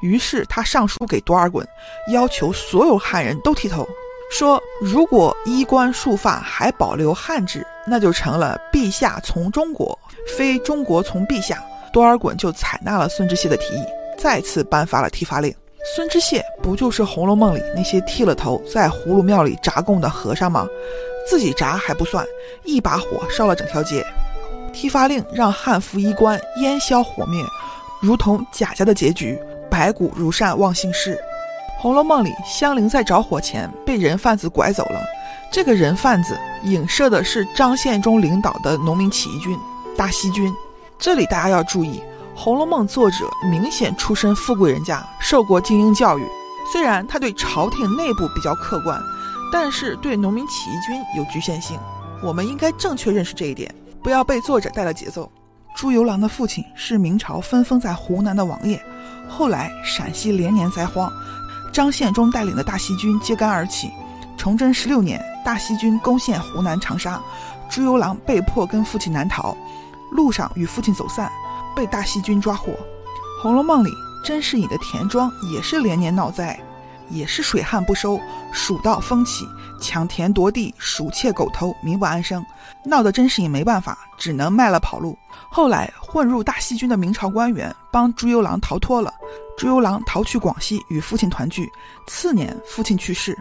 [0.00, 1.66] 于是他上书给多尔衮，
[2.12, 3.84] 要求所有汉人都剃头，
[4.30, 9.98] 说如果衣冠束发还保留汉制，那就成了陛下从中国，
[10.36, 11.62] 非中国从陛下。
[11.90, 13.82] 多尔衮就采纳了孙知谢的提议，
[14.18, 15.52] 再次颁发了剃发令。
[15.96, 20.68] 孙知谢不就是《红楼梦》里那些剃了头在葫芦庙里札供的和尚吗？
[21.26, 22.26] 自己炸还不算，
[22.64, 24.04] 一把火烧了整条街。
[24.72, 27.42] 剃发令让汉服衣冠烟消火灭，
[28.02, 29.38] 如同贾家的结局，
[29.70, 31.14] 白骨如山忘姓氏。
[31.80, 35.00] 《红楼梦》里香菱在着火前被人贩子拐走了，
[35.52, 39.56] 这个人贩子影射的是张献忠领导的农民起义军
[39.96, 40.52] 大西军。
[40.98, 42.00] 这里大家要注意，
[42.36, 46.26] 《红楼梦》作者明显出身富贵人家，受过精英教育。
[46.72, 49.00] 虽然他对朝廷内部比较客观，
[49.52, 51.78] 但是对农民起义军有局限性。
[52.24, 55.30] 我们应该正确认识这一点，不要被作者带了节奏。
[55.76, 58.82] 朱由榔的父亲是明朝分封在湖南的王爷，
[59.28, 61.08] 后来陕西连年灾荒，
[61.72, 63.90] 张献忠带领的大西军揭竿而起。
[64.36, 67.20] 崇祯十六年，大西军攻陷湖南长沙，
[67.68, 69.56] 朱由榔被迫跟父亲南逃，
[70.10, 71.30] 路上与父亲走散，
[71.74, 72.72] 被大西军抓获。
[73.42, 73.90] 《红楼梦》里。
[74.24, 76.58] 甄士隐的田庄也是连年闹灾，
[77.08, 78.20] 也是水旱不收，
[78.52, 79.48] 鼠盗蜂起，
[79.80, 82.44] 抢田夺地，鼠窃狗偷，民不安生，
[82.84, 85.16] 闹得甄士隐没办法，只能卖了跑路。
[85.48, 89.14] 后来混入大西军的明朝官员帮朱由榔逃脱了，
[89.58, 91.68] 朱由榔逃去广西与父亲团聚。
[92.06, 93.36] 次年父亲去世，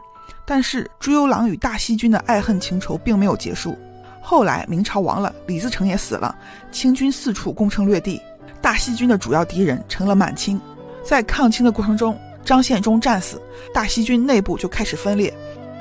[0.45, 3.77] 但是朱由榔与大西军的爱恨情仇并没有结束。
[4.19, 6.35] 后来明朝亡了，李自成也死了，
[6.71, 8.19] 清军四处攻城略地。
[8.59, 10.59] 大西军的主要敌人成了满清，
[11.03, 13.39] 在抗清的过程中，张献忠战死，
[13.71, 15.31] 大西军内部就开始分裂。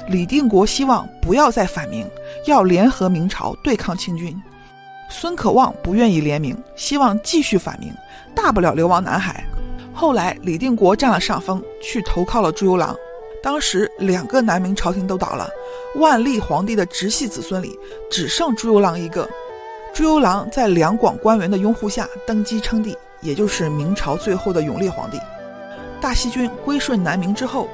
[0.07, 2.07] 李定国希望不要再反明，
[2.45, 4.39] 要联合明朝对抗清军。
[5.09, 7.91] 孙可望不愿意联名，希望继续反明，
[8.35, 9.43] 大不了流亡南海。
[9.97, 12.95] 后来李定国占了上风，去投靠了朱由榔。
[13.43, 15.49] 当时两个南明朝廷都倒了，
[15.95, 17.79] 万历皇帝的直系子孙里
[18.11, 19.27] 只剩朱由榔一个。
[19.95, 25.19] 朱由榔在两广官员的拥护下登基称帝，也就是明朝最后的永历皇帝。
[25.99, 27.67] 大西军归顺南明之后，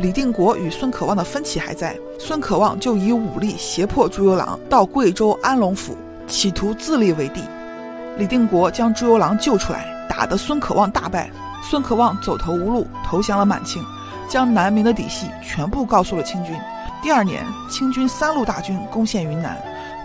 [0.00, 7.42] 李定国与孙可望的分歧还在，孙可望就以武力胁迫朱由榔到贵州安龙府，企图自立为帝。
[8.18, 11.30] 李定国将朱由榔救出来，打得孙可望大败，
[11.62, 13.84] 孙可望走投无路，投降了满清，
[14.28, 16.54] 将南明的底细全部告诉了清军。
[17.02, 19.56] 第二年，清军三路大军攻陷云南。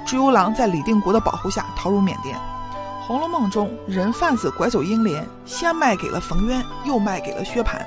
[0.06, 2.36] 朱由榔在李定国的保护下逃入缅甸。
[3.08, 7.82] 《红楼梦》中人贩子拐走英莲，先卖给了冯渊，又卖给了薛蟠，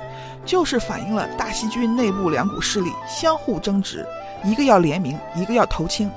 [0.45, 4.05] 就是反映了大西军内部两股势力相互争执，
[4.43, 6.09] 一个要联名，一个要投清。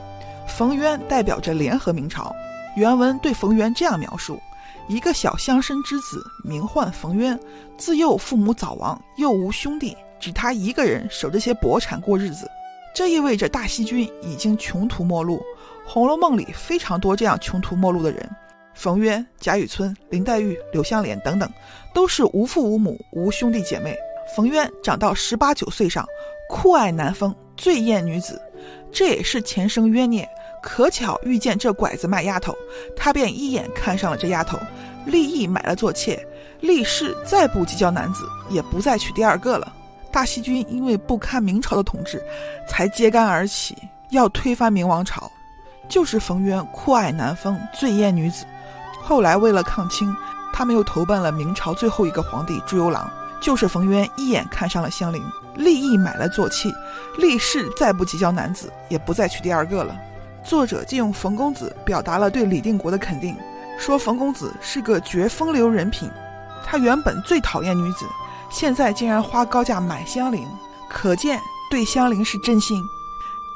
[0.47, 2.35] 冯渊代表着联合明朝。
[2.77, 4.41] 原文对冯渊这样描述：
[4.89, 7.39] 一个小乡绅之子，名唤冯渊，
[7.79, 12.47] 自幼父母早亡，又无兄弟，只他一个人守这些薄产过日子。
[12.95, 15.37] 这意味着大西军已经穷途末路。
[15.85, 18.29] 《红楼梦》里非常多这样穷途末路的人，
[18.75, 21.51] 冯渊、贾雨村、林黛玉、柳湘莲等等，
[21.95, 23.97] 都是无父无母、无兄弟姐妹。
[24.37, 26.07] 冯渊长到十八九岁上，
[26.49, 28.41] 酷爱男风，最厌女子，
[28.93, 30.29] 这也是前生冤孽。
[30.63, 32.57] 可巧遇见这拐子卖丫头，
[32.97, 34.57] 他便一眼看上了这丫头，
[35.05, 36.25] 立意买了做妾，
[36.61, 39.71] 立誓再不计较男子，也不再娶第二个了。
[40.13, 42.23] 大西军因为不堪明朝的统治，
[42.69, 43.77] 才揭竿而起，
[44.11, 45.31] 要推翻明王朝。
[45.89, 48.47] 就是冯渊酷爱男风，最厌女子。
[49.01, 50.15] 后来为了抗清，
[50.53, 53.05] 他们又投奔了明朝最后一个皇帝朱由榔。
[53.41, 55.21] 就是冯渊一眼看上了香菱，
[55.57, 56.73] 立意买了做妾，
[57.19, 59.99] 立誓再不结交男子，也不再娶第二个了。
[60.45, 63.37] 作者借用冯公子表达了对李定国的肯定，
[63.79, 66.11] 说冯公子是个绝风流人品。
[66.65, 68.07] 他原本最讨厌女子，
[68.51, 70.47] 现在竟然花高价买香菱，
[70.89, 72.83] 可见对香菱是真心，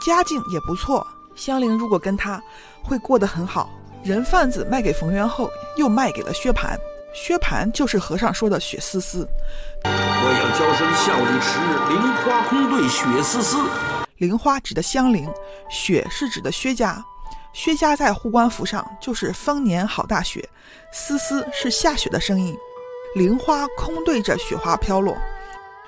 [0.04, 1.06] 家境也不错。
[1.34, 2.42] 香菱如果跟他，
[2.82, 3.68] 会过得很好。
[4.02, 6.76] 人贩子卖给冯渊后，又卖给了薛蟠。
[7.14, 9.26] 薛蟠就是和尚说的雪丝丝。
[9.84, 13.56] 我要叫声效力迟，菱花空对雪丝丝。
[14.16, 15.28] 菱花指的香菱，
[15.68, 17.04] 雪是指的薛家。
[17.52, 20.46] 薛家在护官符上就是丰年好大雪，
[20.92, 22.56] 丝丝是下雪的声音。
[23.14, 25.16] 菱花空对着雪花飘落。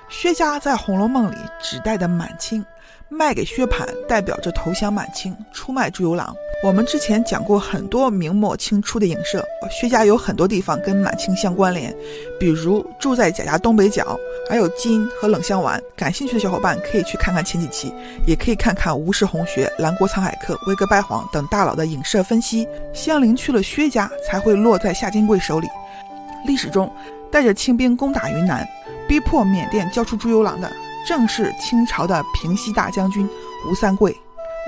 [0.09, 2.65] 薛家在《红楼梦》里指代的满清。
[3.11, 6.31] 卖给薛蟠，代表着投降满清，出卖朱由榔。
[6.61, 11.95] 我们之前讲过很多明末清初的影射，薛家有很多地方跟满清相关联，
[12.37, 14.19] 比如住在贾家东北角，
[14.49, 15.81] 还有金和冷香丸。
[15.95, 17.93] 感兴趣的小伙伴可以去看看前几期，
[18.25, 22.67] 也可以看看吴氏红学、蓝国沧海客、威哥拜黄等大佬的影射分析。
[22.93, 25.67] 香菱去了薛家，才会落在夏金贵手里。
[26.45, 26.93] 历史中，
[27.31, 28.67] 带着清兵攻打云南，
[29.07, 30.69] 逼迫缅甸交出朱由榔的。
[31.07, 33.27] 正是清朝的平西大将军
[33.65, 34.13] 吴三桂。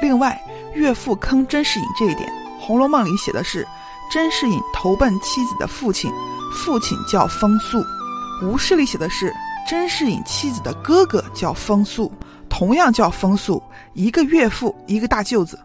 [0.02, 0.42] 另外，
[0.74, 3.68] 岳父坑甄士隐这一点，《红楼梦》里写的是
[4.12, 6.12] 甄士隐投奔妻子的父亲，
[6.54, 7.84] 父亲叫风素。
[8.44, 9.34] 吴氏里写的是
[9.70, 12.12] 甄士隐妻子的哥哥叫风素，
[12.50, 13.62] 同样叫风素，
[13.94, 15.60] 一个岳父，一个大舅子。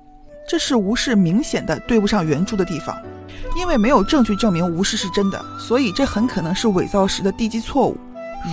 [0.48, 2.96] 这是吴氏明显的对不上原著的地方，
[3.56, 7.96] 因为没有证据证明吴氏是真的，所以这很可能是伪造时的地基错误。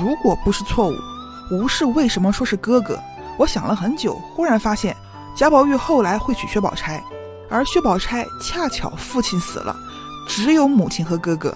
[0.02, 0.96] 如果不是错误，
[1.52, 3.00] 吴氏为什么说是哥哥？
[3.38, 4.96] 我想了很久，忽然发现
[5.36, 7.04] 贾宝玉后来会娶薛宝钗，
[7.50, 9.76] 而薛宝钗恰巧父亲死了，
[10.28, 11.50] 只有母亲和哥哥。《《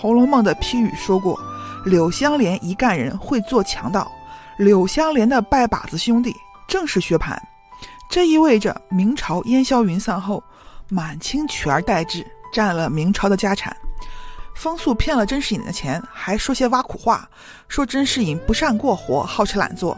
[0.00, 1.38] 红楼梦》的批语说过
[1.84, 4.10] ：“柳湘莲一干人会做强盗。”
[4.56, 6.34] 柳湘莲的拜把子兄弟
[6.66, 7.38] 正是薛蟠，
[8.10, 10.42] 这意味着明朝烟消云散后，
[10.88, 13.76] 满清取而代之，占了明朝的家产。
[14.56, 17.28] 风素骗了甄士隐的钱，还说些挖苦话，
[17.68, 19.96] 说甄士隐不善过活，好吃懒做。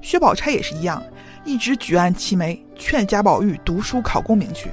[0.00, 1.02] 薛宝钗也是一样，
[1.44, 4.70] 一直举案齐眉，劝贾宝玉读书考功名去。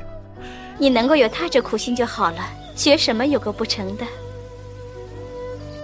[0.77, 2.39] 你能够有他这苦心就好了，
[2.75, 4.05] 学什么有个不成的？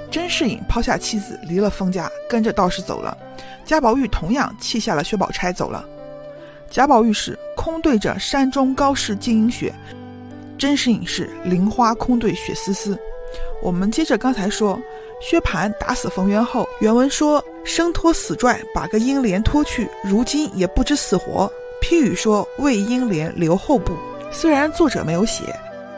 [0.09, 3.15] 甄士隐抛下妻子，离了封家，跟着道士走了。
[3.65, 5.83] 贾宝玉同样弃下了薛宝钗，走了。
[6.71, 9.73] 贾宝玉是空对着山中高士晶莹雪，
[10.57, 12.97] 甄士隐是菱花空对雪丝丝。
[13.61, 14.79] 我们接着刚才说，
[15.21, 21.51] 薛蟠打死冯渊后，原文说生拖死拽，把个英莲拖去，如今也不知死活。
[21.81, 23.93] 批语说为英莲留后部，
[24.31, 25.43] 虽然作者没有写。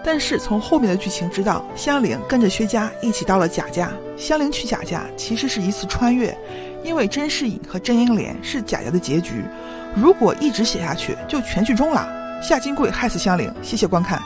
[0.03, 3.91] 但是从后面的剧情知道，香菱跟着薛家一起到了贾家。
[4.17, 6.35] 香菱去贾家其实是一次穿越，
[6.83, 9.43] 因为甄士隐和甄英莲是贾家的结局。
[9.95, 12.09] 如果一直写下去，就全剧终了。
[12.41, 14.19] 夏金桂害死香菱，谢谢观看。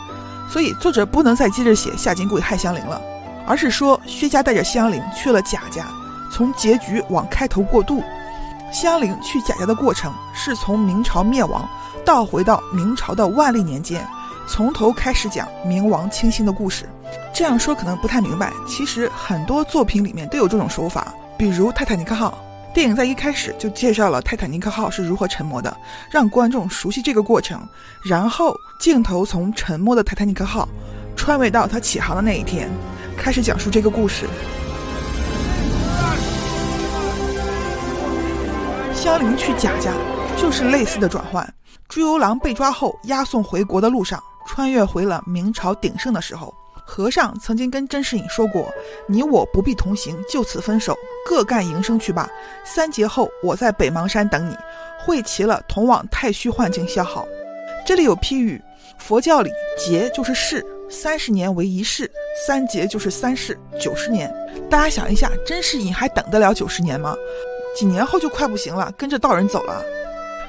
[0.50, 3.02] 所以作者不能再接着写夏金桂害香菱了，
[3.46, 5.86] 而是说薛家带着香菱去了贾家，
[6.34, 8.02] 从结局往开头过渡。
[8.72, 11.70] 香菱去贾家的过程是从明朝灭亡，
[12.04, 14.04] 倒回到明朝的万历年间。
[14.48, 16.90] 从头开始讲冥王清心的故事，
[17.32, 18.52] 这样说可能不太明白。
[18.68, 22.36] 其实很多作品里面都有这种手法，比如《泰坦尼克号》，
[22.74, 25.78] 电影在一开始就介绍了泰坦尼克号是如何沉没的，
[26.10, 27.62] 让观众熟悉这个过程。
[28.04, 30.68] 然后镜头从沉没的泰坦尼克号
[31.16, 32.68] 穿越到它起航的那一天，
[33.16, 34.28] 开始讲述这个故事。
[39.04, 39.92] 香菱去贾家
[40.38, 41.46] 就是类似的转换。
[41.90, 44.24] 朱由榔被抓后押送回国的路上。
[44.48, 46.54] 穿越回了明朝鼎盛的时候，
[46.86, 48.72] 和尚曾经跟甄士隐说过
[49.06, 50.98] ：“你我不必同行，就此分手，
[51.28, 52.30] 各干营生去吧。
[52.64, 54.56] 三劫后，我在北邙山等你。
[55.06, 57.28] 会齐了，同往太虚幻境消耗。”
[57.86, 58.62] 这里有批语，
[58.98, 62.10] 佛教里劫就是世，三十年为一世，
[62.48, 64.34] 三劫就是三世，九十年。
[64.70, 67.14] 大家想一下，甄士隐还等得了九十年吗？
[67.76, 69.82] 几年后就快不行了，跟着道人走了。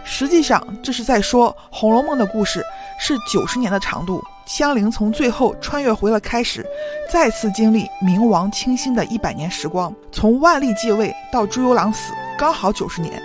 [0.04, 2.62] 实际上，这是在说《红楼梦》的故事。
[2.96, 6.64] 是九十年的长度，香菱从最后穿越回了开始，
[7.10, 9.92] 再次经历明王清心的一百年时光。
[10.12, 13.20] 从万历继位到朱由榔死，刚好九十年。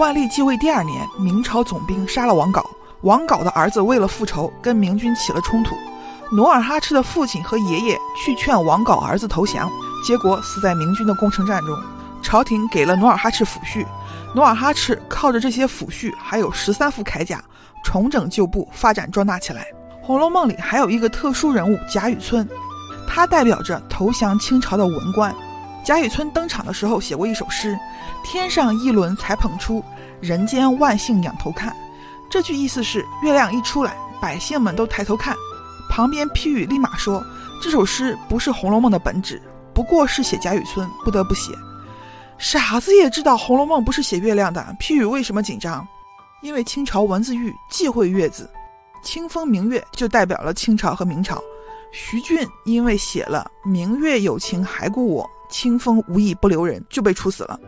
[0.00, 2.60] 万历继位第二年，明朝总兵杀了王杲，
[3.02, 5.76] 王杲的儿子为了复仇，跟明军起了冲突。
[6.32, 9.70] 努尔哈赤的父亲和爷爷去劝王杲儿子投降，
[10.04, 11.78] 结果死在明军的攻城战中。
[12.24, 13.86] 朝廷给了努尔哈赤抚恤，
[14.34, 17.40] 努尔哈赤靠着这些抚恤，还有十三副铠甲。
[17.84, 19.62] 重整旧部，发展壮大起来。
[20.06, 22.48] 《红楼梦》里还有一个特殊人物贾雨村，
[23.06, 25.34] 他代表着投降清朝的文官。
[25.84, 27.78] 贾雨村登场的时候写过一首诗
[28.24, 29.84] ：“天上一轮才捧出，
[30.22, 31.76] 人间万姓仰头看。”
[32.30, 35.36] 这句意思是月亮一出来，百姓们都抬头看。
[35.90, 37.22] 旁边批语立马说
[37.62, 39.40] ：“这首诗不是《红楼梦》的本旨，
[39.74, 41.52] 不过是写贾雨村，不得不写。”
[42.38, 45.86] 傻子也知道《红楼梦》不是写月亮的，批语为什么紧张？
[46.42, 48.50] 因为清朝文字狱忌讳月字，
[49.02, 51.42] 清风明月就代表了清朝和明朝。
[51.90, 57.58] 徐俊因为写了“明月有情还顾我，清风无意不留人”，就被处死了。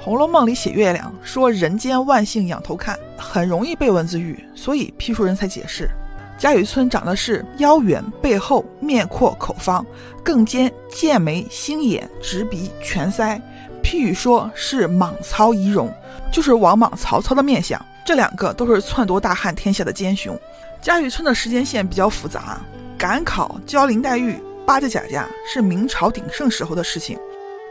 [0.04, 5.90] 《红楼梦》里写月亮，说人间万幸仰头看，很容易被文字狱，所以批书人才解释。
[6.38, 9.84] 贾雨村长的是腰圆背厚，面阔口方，
[10.24, 13.40] 更兼剑眉星眼直鼻全腮。
[13.82, 15.92] 譬语说是莽曹仪容，
[16.32, 17.80] 就是王莽曹操的面相。
[18.04, 20.38] 这两个都是篡夺大汉天下的奸雄。
[20.80, 22.60] 贾雨村的时间线比较复杂，
[22.98, 27.18] 赶考教林黛玉巴结贾家是明朝鼎盛时候的事情，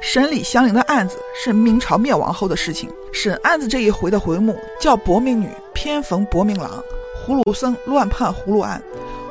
[0.01, 2.89] 审理香菱的案子是明朝灭亡后的事情。
[3.11, 6.81] 审案子这一回的回目叫薄命女偏逢薄命郎，
[7.27, 8.81] 葫芦僧乱判葫芦案。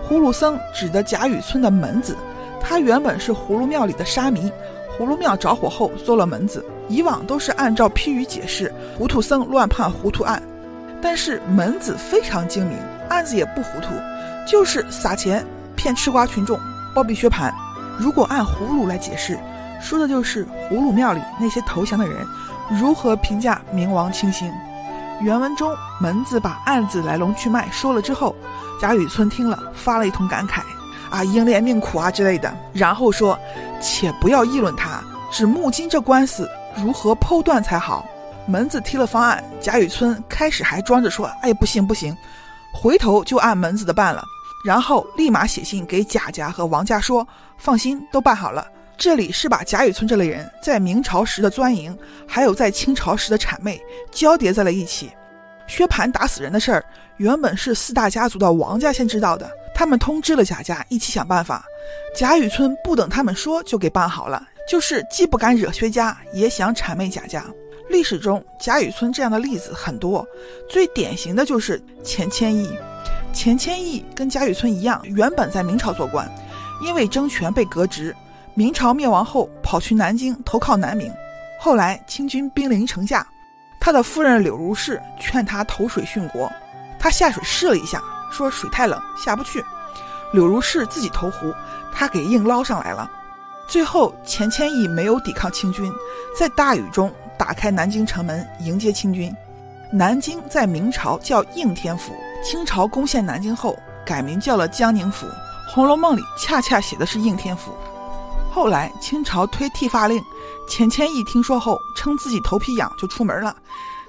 [0.06, 2.14] 葫芦僧指的贾雨村的门子，
[2.60, 4.52] 他原本是葫芦庙里的沙弥，
[5.00, 6.62] 葫芦庙着火后做了门子。
[6.90, 10.42] 以往都是按照批语解释，糊涂僧乱判糊涂案。
[11.00, 12.76] 但是门子非常精明，
[13.08, 13.88] 案子也不糊涂，
[14.46, 15.42] 就是撒钱
[15.74, 16.60] 骗吃瓜群众，
[16.94, 17.50] 包庇薛蟠。
[17.96, 19.38] 如果按葫芦来解释，
[19.80, 22.26] 说的就是葫芦庙里那些投降的人
[22.68, 24.52] 如何评价明王清心。
[25.22, 28.36] 原文中门子把案子来龙去脉说了之后，
[28.78, 30.60] 贾雨村听了发了一通感慨
[31.10, 33.38] ：“啊，英莲命苦啊之类的。”然后说
[33.80, 38.06] ：“且不要议论他，只目今这官司如何剖断才好。”
[38.46, 42.16] 门子提了方案，贾雨村开始还装着说：“哎，不行不行。”
[42.72, 44.24] 回头就按门子的办了，
[44.64, 47.26] 然后立马写信给贾家和王家说
[47.58, 51.96] ：“放心，都办好了，这里是把贾雨村这类人在明朝时的钻营，
[52.26, 53.80] 还有在清朝时的谄媚
[54.10, 55.10] 交叠在了一起。
[55.70, 56.84] 薛蟠打死人的事儿，
[57.18, 61.64] 原本是四大家族的王家先知道的，他们通知了贾家，一起想办法。
[62.12, 67.44] 贾雨村不等他们说，就给办好了，就是既不敢惹薛家，也想谄媚贾家。
[67.88, 70.26] 历史中贾雨村这样的例子很多，
[70.68, 72.68] 最典型的就是钱谦益。
[73.32, 76.28] 钱谦益跟贾雨村一样，原本在明朝做官，
[76.84, 78.12] 因为争权被革职。
[78.54, 81.12] 明朝灭亡后，跑去南京投靠南明。
[81.60, 83.24] 后来清军兵临城下，
[83.80, 86.52] 他的夫人柳如是劝他投水殉国。
[86.98, 88.00] 他下水试了一下，
[88.30, 89.64] 说水太冷，下不去。
[90.32, 91.52] 柳如是自己投湖，
[91.92, 93.10] 他给硬捞上来了。
[93.66, 95.90] 最后钱谦益没有抵抗清军，
[96.38, 99.34] 在大雨中打开南京城门迎接清军。
[99.90, 102.12] 南京在明朝叫应天府，
[102.44, 105.26] 清朝攻陷南京后改名叫了江宁府。
[105.72, 107.72] 《红楼梦》里恰恰写的是应天府。
[108.52, 110.20] 后来清朝推剃发令，
[110.70, 113.54] 钱谦益听说后，称自己头皮痒就出门了。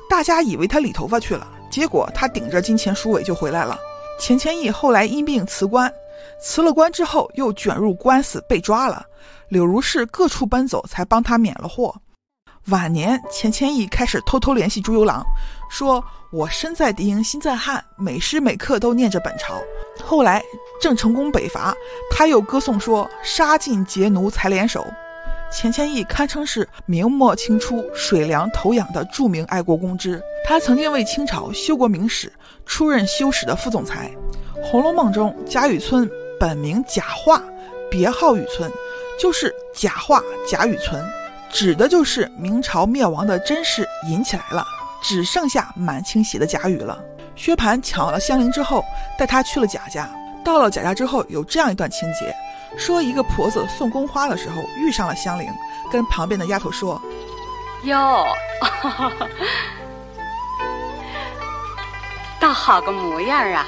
[0.08, 3.76] 大家以为他理头发去了，结果他顶着金钱鼠尾就回来了。
[4.20, 5.92] 钱谦益后来因病辞官，
[6.40, 9.04] 辞了官之后又卷入官司被抓了。
[9.50, 11.96] 柳如是各处奔走，才帮他免了祸。
[12.68, 15.24] 晚年，钱谦益开始偷偷联系朱由榔，
[15.68, 19.60] 说：“我身在敌营，心在汉，每时每刻都念着本朝。”
[20.06, 20.44] 后来
[20.80, 21.74] 郑成功北伐，
[22.12, 24.86] 他又歌颂说：“杀尽劫奴才联手。”
[25.52, 30.22] 钱谦益堪称是明末清初水凉头养的著名爱国公知。
[30.46, 32.32] 他曾经为清朝修过明史，
[32.66, 34.10] 出任修史的副总裁。
[34.64, 37.44] 《红楼梦》中，贾雨村本名贾化，
[37.90, 38.72] 别号雨村，
[39.20, 41.04] 就是贾化贾雨村，
[41.50, 44.66] 指的就是明朝灭亡的真事引起来了，
[45.04, 46.98] 只剩下满清写的贾雨了。
[47.36, 48.84] 薛蟠抢了香菱之后，
[49.20, 50.10] 带她去了贾家。
[50.44, 52.34] 到了贾家之后，有这样一段情节：
[52.78, 55.48] 说一个婆子送宫花的时候遇上了香菱，
[55.92, 57.02] 跟旁边的丫头说
[57.84, 58.26] ：“哟，
[62.40, 63.66] 倒好个模样啊，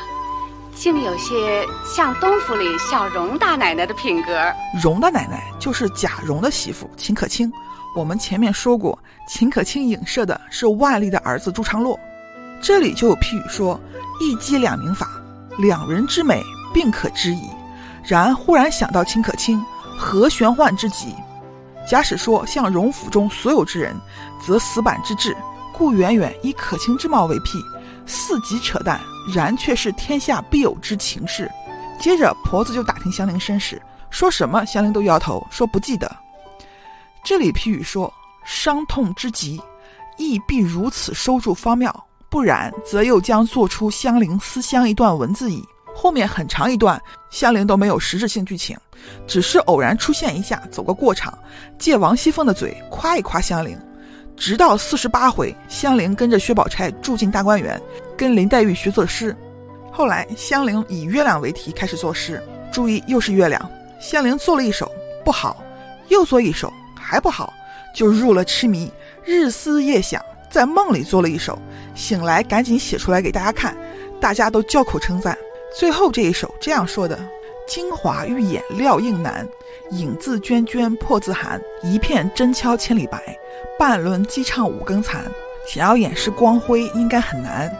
[0.73, 4.51] 竟有些像东府里小荣大奶奶的品格。”
[4.81, 7.51] 荣大奶奶就是贾蓉的媳妇秦可卿。
[7.95, 8.97] 我们前面说过，
[9.27, 11.99] 秦可卿影射的是万历的儿子朱常洛。
[12.59, 13.79] 这里就有譬语说
[14.19, 15.11] ：“一机两名法，
[15.59, 16.41] 两人之美，
[16.73, 17.49] 并可知矣。”
[18.05, 19.63] 然忽然想到秦可卿，
[19.97, 21.15] 何玄幻之极？
[21.89, 23.95] 假使说像荣府中所有之人，
[24.45, 25.35] 则死板之至，
[25.73, 27.57] 故远远以可卿之貌为辟，
[28.05, 28.99] 似极扯淡，
[29.33, 31.49] 然却是天下必有之情事。
[31.99, 36.09] 接着婆子就打听香菱身世，说什么香菱都摇头，说不记得。
[37.23, 39.61] 这里譬语说：“伤痛之极，
[40.17, 41.93] 亦必如此收住方妙。”
[42.29, 45.63] 不然，则又将做出香菱思乡一段文字矣。
[45.93, 48.77] 后面很长一段，香菱都没有实质性剧情，
[49.27, 51.37] 只是偶然出现一下，走个过场，
[51.77, 53.77] 借王熙凤的嘴夸一夸香菱。
[54.35, 57.79] 直到四十八回，香菱跟着薛宝钗住进大观园，
[58.17, 59.35] 跟林黛玉学作诗。
[59.91, 62.41] 后来，香菱以月亮为题开始作诗，
[62.71, 63.71] 注意又是月亮。
[63.99, 64.91] 香菱做了一首
[65.23, 65.63] 不好，
[66.09, 67.53] 又做一首还不好，
[67.93, 68.91] 就入了痴迷，
[69.23, 70.19] 日思夜想。
[70.49, 71.57] 在梦里做了一首，
[71.95, 73.75] 醒来赶紧写出来给大家看，
[74.19, 75.37] 大家都交口称赞。
[75.75, 77.19] 最后这一首这样说的
[77.67, 79.47] ：“精华玉眼料应难，
[79.89, 81.59] 影自娟娟破自寒。
[81.81, 83.19] 一片真敲千里白，
[83.77, 85.23] 半轮鸡唱五更残。”
[85.67, 87.73] 想要掩饰光辉应该很难。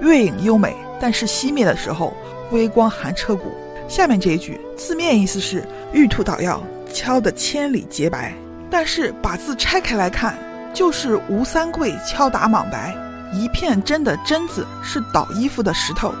[0.00, 2.14] 月影优美，但是熄灭的时候
[2.52, 3.52] 微光寒彻骨。
[3.88, 8.32] 下面这一句字面意思是玉兔捣药，敲得千里洁白，
[8.70, 10.38] 但是把字拆开来看。
[10.72, 12.94] 就是吴三桂敲打莽白，
[13.32, 16.14] 一片真的真字是捣衣服的石头，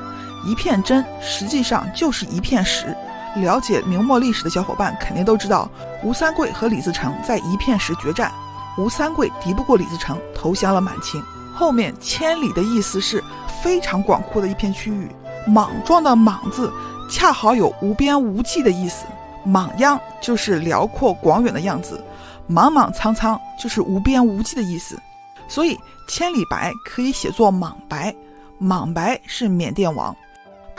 [0.44, 2.96] 一片真实际上就是一片石。
[3.36, 5.70] 了解明末历史的小伙伴肯定都知道，
[6.02, 8.32] 吴三桂和李自成在一片石决战，
[8.76, 11.22] 吴三桂敌不过李自成，投降了满清。
[11.54, 13.22] 后面千里的意思是
[13.62, 15.08] 非常广阔的一片区域，
[15.46, 16.72] 莽撞的莽字
[17.08, 19.04] 恰好有无边无际的意思，
[19.44, 22.02] 莽央就是辽阔广远的样子。
[22.46, 24.98] 莽莽苍苍就是无边无际的意思，
[25.46, 25.78] 所以
[26.08, 28.12] 千里白可以写作莽白。
[28.58, 30.14] 莽白是缅甸王，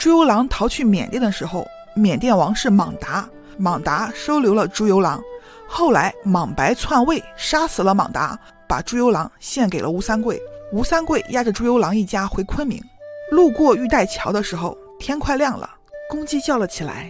[0.02, 3.24] 朱由榔逃去缅甸的时候，缅甸王是莽达，
[3.56, 5.20] 莽达收留了朱由榔。
[5.68, 8.36] 后来莽白篡位，杀死了莽达，
[8.66, 10.42] 把朱由榔献给了吴三桂。
[10.72, 12.82] 吴三桂押着朱由榔一家回昆明，
[13.30, 15.70] 路过玉带桥的时候，天快亮了，
[16.10, 17.08] 公鸡叫了起来。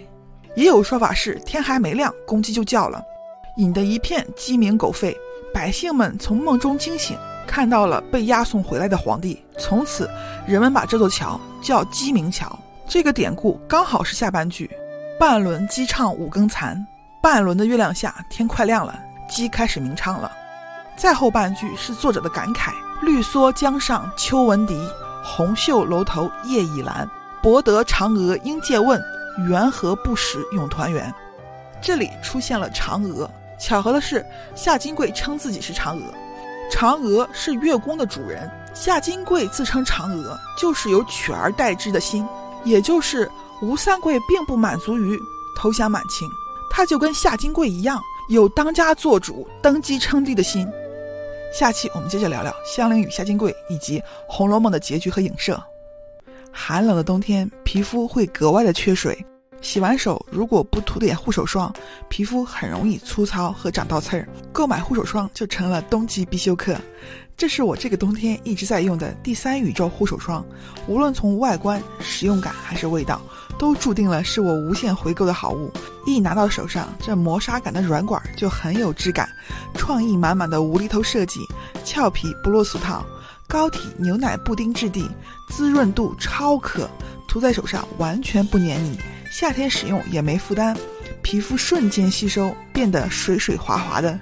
[0.55, 3.03] 也有说法是天还没亮，公鸡就叫了。
[3.57, 5.17] 引得一片鸡鸣狗吠，
[5.55, 7.17] 百姓们从梦中惊醒，
[7.47, 9.43] 看到了被押送回来的皇帝。
[9.59, 10.11] 从此，
[10.47, 12.55] 人们把这座桥叫鸡鸣桥。
[12.93, 14.71] 这个典故刚好是下半句
[15.19, 16.87] ：“半轮鸡唱五更残。”
[17.23, 18.95] 半轮的月亮下，天快亮了，
[19.31, 20.31] 鸡开始鸣唱了。
[20.95, 22.71] 再后半句是作者的感慨
[23.01, 24.79] ：“绿蓑江上秋闻笛，
[25.25, 27.09] 红袖楼头夜已阑。
[27.43, 29.03] 博得嫦娥应借问，
[29.49, 31.11] 缘何不识永团圆？”
[31.81, 33.27] 这里出现了嫦娥。
[33.59, 34.23] 巧合的是，
[34.55, 36.13] 夏金桂称自己是嫦娥，
[36.71, 38.51] 嫦娥是月宫的主人。
[38.75, 42.27] 夏金桂自称嫦娥，就是有取而代之的心，
[42.65, 45.19] 也就是吴三桂并不满足于
[45.57, 46.29] 投降满清，
[46.71, 50.67] 他就跟夏金贵一样，有当家做主、登基称帝的心。
[51.53, 55.63] 下期我们接着聊聊香菱与夏金贵以及《红楼梦》的结局和影射。
[56.51, 59.25] 寒冷的冬天，皮肤会格外的缺水，
[59.61, 61.73] 洗完手如果不涂点护手霜，
[62.09, 66.75] 皮肤很容易粗糙和长倒刺儿，购买护手霜就成了冬季必修课。
[67.43, 70.47] 这是我这个冬天一直在用的第三宇宙护手霜，
[70.87, 73.21] 无论从外观、使用感还是味道，
[73.59, 75.69] 都注定了是我无限回购的好物。
[76.07, 79.29] 一拿到手上，这磨砂感的软管就很有质感，
[79.75, 81.41] 创意满满的无厘头设计，
[81.85, 83.05] 俏皮不落俗套，
[83.49, 85.11] 膏体牛奶布丁质地，
[85.51, 86.89] 滋润度超可，
[87.27, 88.97] 涂在手上完全不黏腻，
[89.33, 90.77] 夏天使用也没负担，
[91.23, 94.17] 皮肤瞬间吸收，变得水水滑滑的。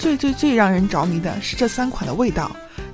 [0.00, 2.50] 最最最让人着迷的是这三款的味道，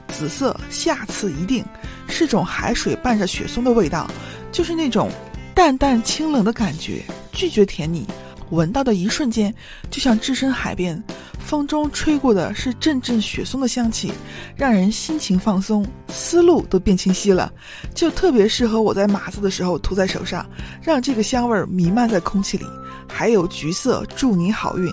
[0.09, 1.65] 紫色下次一定
[2.09, 4.11] 是种海水伴着雪松的味道，
[4.51, 5.09] 就是那种
[5.55, 8.05] 淡淡清冷的感觉，拒绝甜腻，
[8.51, 9.55] 闻到的一瞬间
[9.89, 11.01] 就像置身海边，
[11.39, 14.13] 风中吹过的是阵阵雪松的香气，
[14.57, 17.53] 让人心情放松，思路都变清晰了，
[17.95, 20.45] 就特别适合我在码字的时候涂在手上，
[20.83, 22.67] 让这个香味儿弥漫在空气里。
[23.09, 24.93] 还有橘色，祝你好运。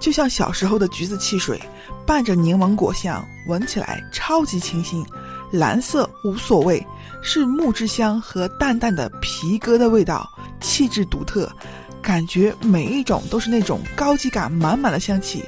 [0.00, 1.60] 就像小时候的橘子汽水，
[2.06, 5.04] 伴着柠檬果香，闻起来超级清新。
[5.50, 6.86] 蓝色无所谓，
[7.22, 10.30] 是木质香和淡淡的皮革的味道，
[10.60, 11.50] 气质独特，
[12.02, 15.42] 感觉每一种都是那种高级感满满的香气，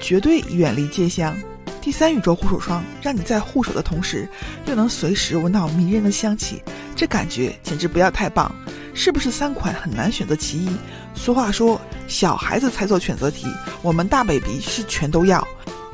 [0.00, 1.32] 绝对远离街香。
[1.80, 4.28] 第三宇宙护手霜，让你在护手的同时，
[4.66, 6.60] 又能随时闻到迷人的香气，
[6.96, 8.52] 这感觉简直不要太棒！
[8.92, 10.68] 是不是三款很难选择其一？
[11.14, 13.46] 俗话说，小孩子才做选择题，
[13.82, 15.46] 我们大 baby 是全都要，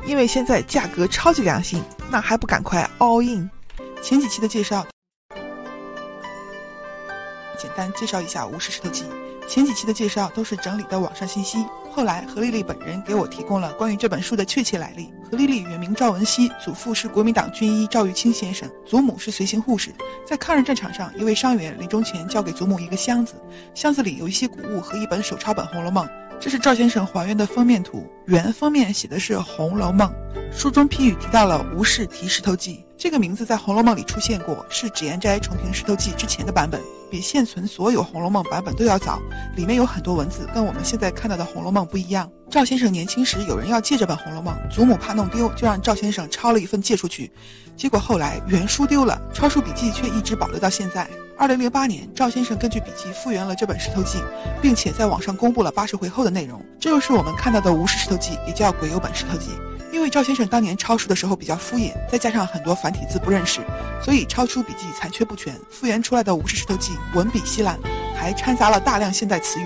[0.05, 3.49] 因为现在价格超级良心，那还不赶快 all in？
[4.01, 4.85] 前几期的介绍，
[7.57, 9.03] 简单介绍一下《无事石头记》。
[9.47, 15.11] 前几期的介绍都是整理的网上信息，后来何丽丽本人给我提供了关于这本书的确切来历。
[15.29, 19.93] 何丽丽原名赵文熙，祖父是国民党军医赵玉清先生，祖母是随行护士。
[20.25, 23.33] 在抗日战场上，一位伤员临终前交给祖母一个箱子，
[23.73, 26.05] 箱子里有一些古物和一本手抄本《红楼梦》。
[26.39, 30.09] 这是赵先生还原的封面图，原封面写的是《红楼梦》，
[30.57, 36.79] 书中批语提到了吴氏题《石头记》这个名字，在《红楼梦》里出现过，是脂砚斋重评《石头记》之前的版本。
[37.09, 39.19] 比现存所有《红楼梦》版本都要早，
[39.55, 42.31] 里面有很多文字跟我们现在看到的《红楼梦》不一样。
[42.47, 47.31] 赵先生年轻时有人要借这本《红楼梦》，祖母怕弄丢，就让赵先生抄了一份借出去。
[47.75, 51.09] 结果后来原书丢了，抄书笔记却一直保留到现在。
[51.39, 54.19] 二零零八年，赵先生根据笔记复原了这本《石头记》，
[54.61, 56.63] 并且在网上公布了八十回后的内容。
[56.79, 59.49] 这就是我们看到的《吴氏石头记》，也叫鬼友本《石头记》。
[59.91, 63.59] 因为赵先生当年抄书的时候比较敷衍，再加上很多繁体字不认识，
[64.01, 67.77] 所以抄书笔记残缺不全，复原出来的《吴氏石头记》文笔稀烂，
[68.15, 69.65] 还掺杂了大量现代词语。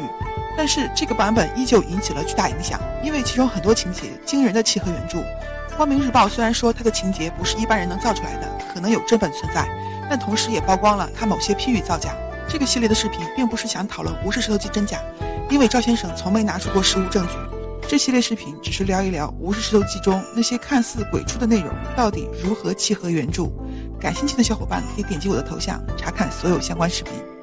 [0.57, 5.19] 但是这个版本依旧引起了巨大影响，因为其中很多情节惊人的契合原著。
[5.77, 9.67] 《光明日报》虽然说它的情节不是一般人能造出来的，可能有真本存在，
[10.09, 12.15] 但同时也曝光了它某些批语造假。
[12.47, 14.99] 这个系列的视频并不是想讨论《吴氏石头记》真假，
[15.49, 17.54] 因为赵先生从没拿出过实物证据。
[17.87, 23.47] 这系列视频只是聊一聊《无事石头记》中那些看似鬼畜的内容到底如何契合原著。
[23.99, 27.34] 感兴趣的小伙伴可以点击我的头像查看所有相关视频。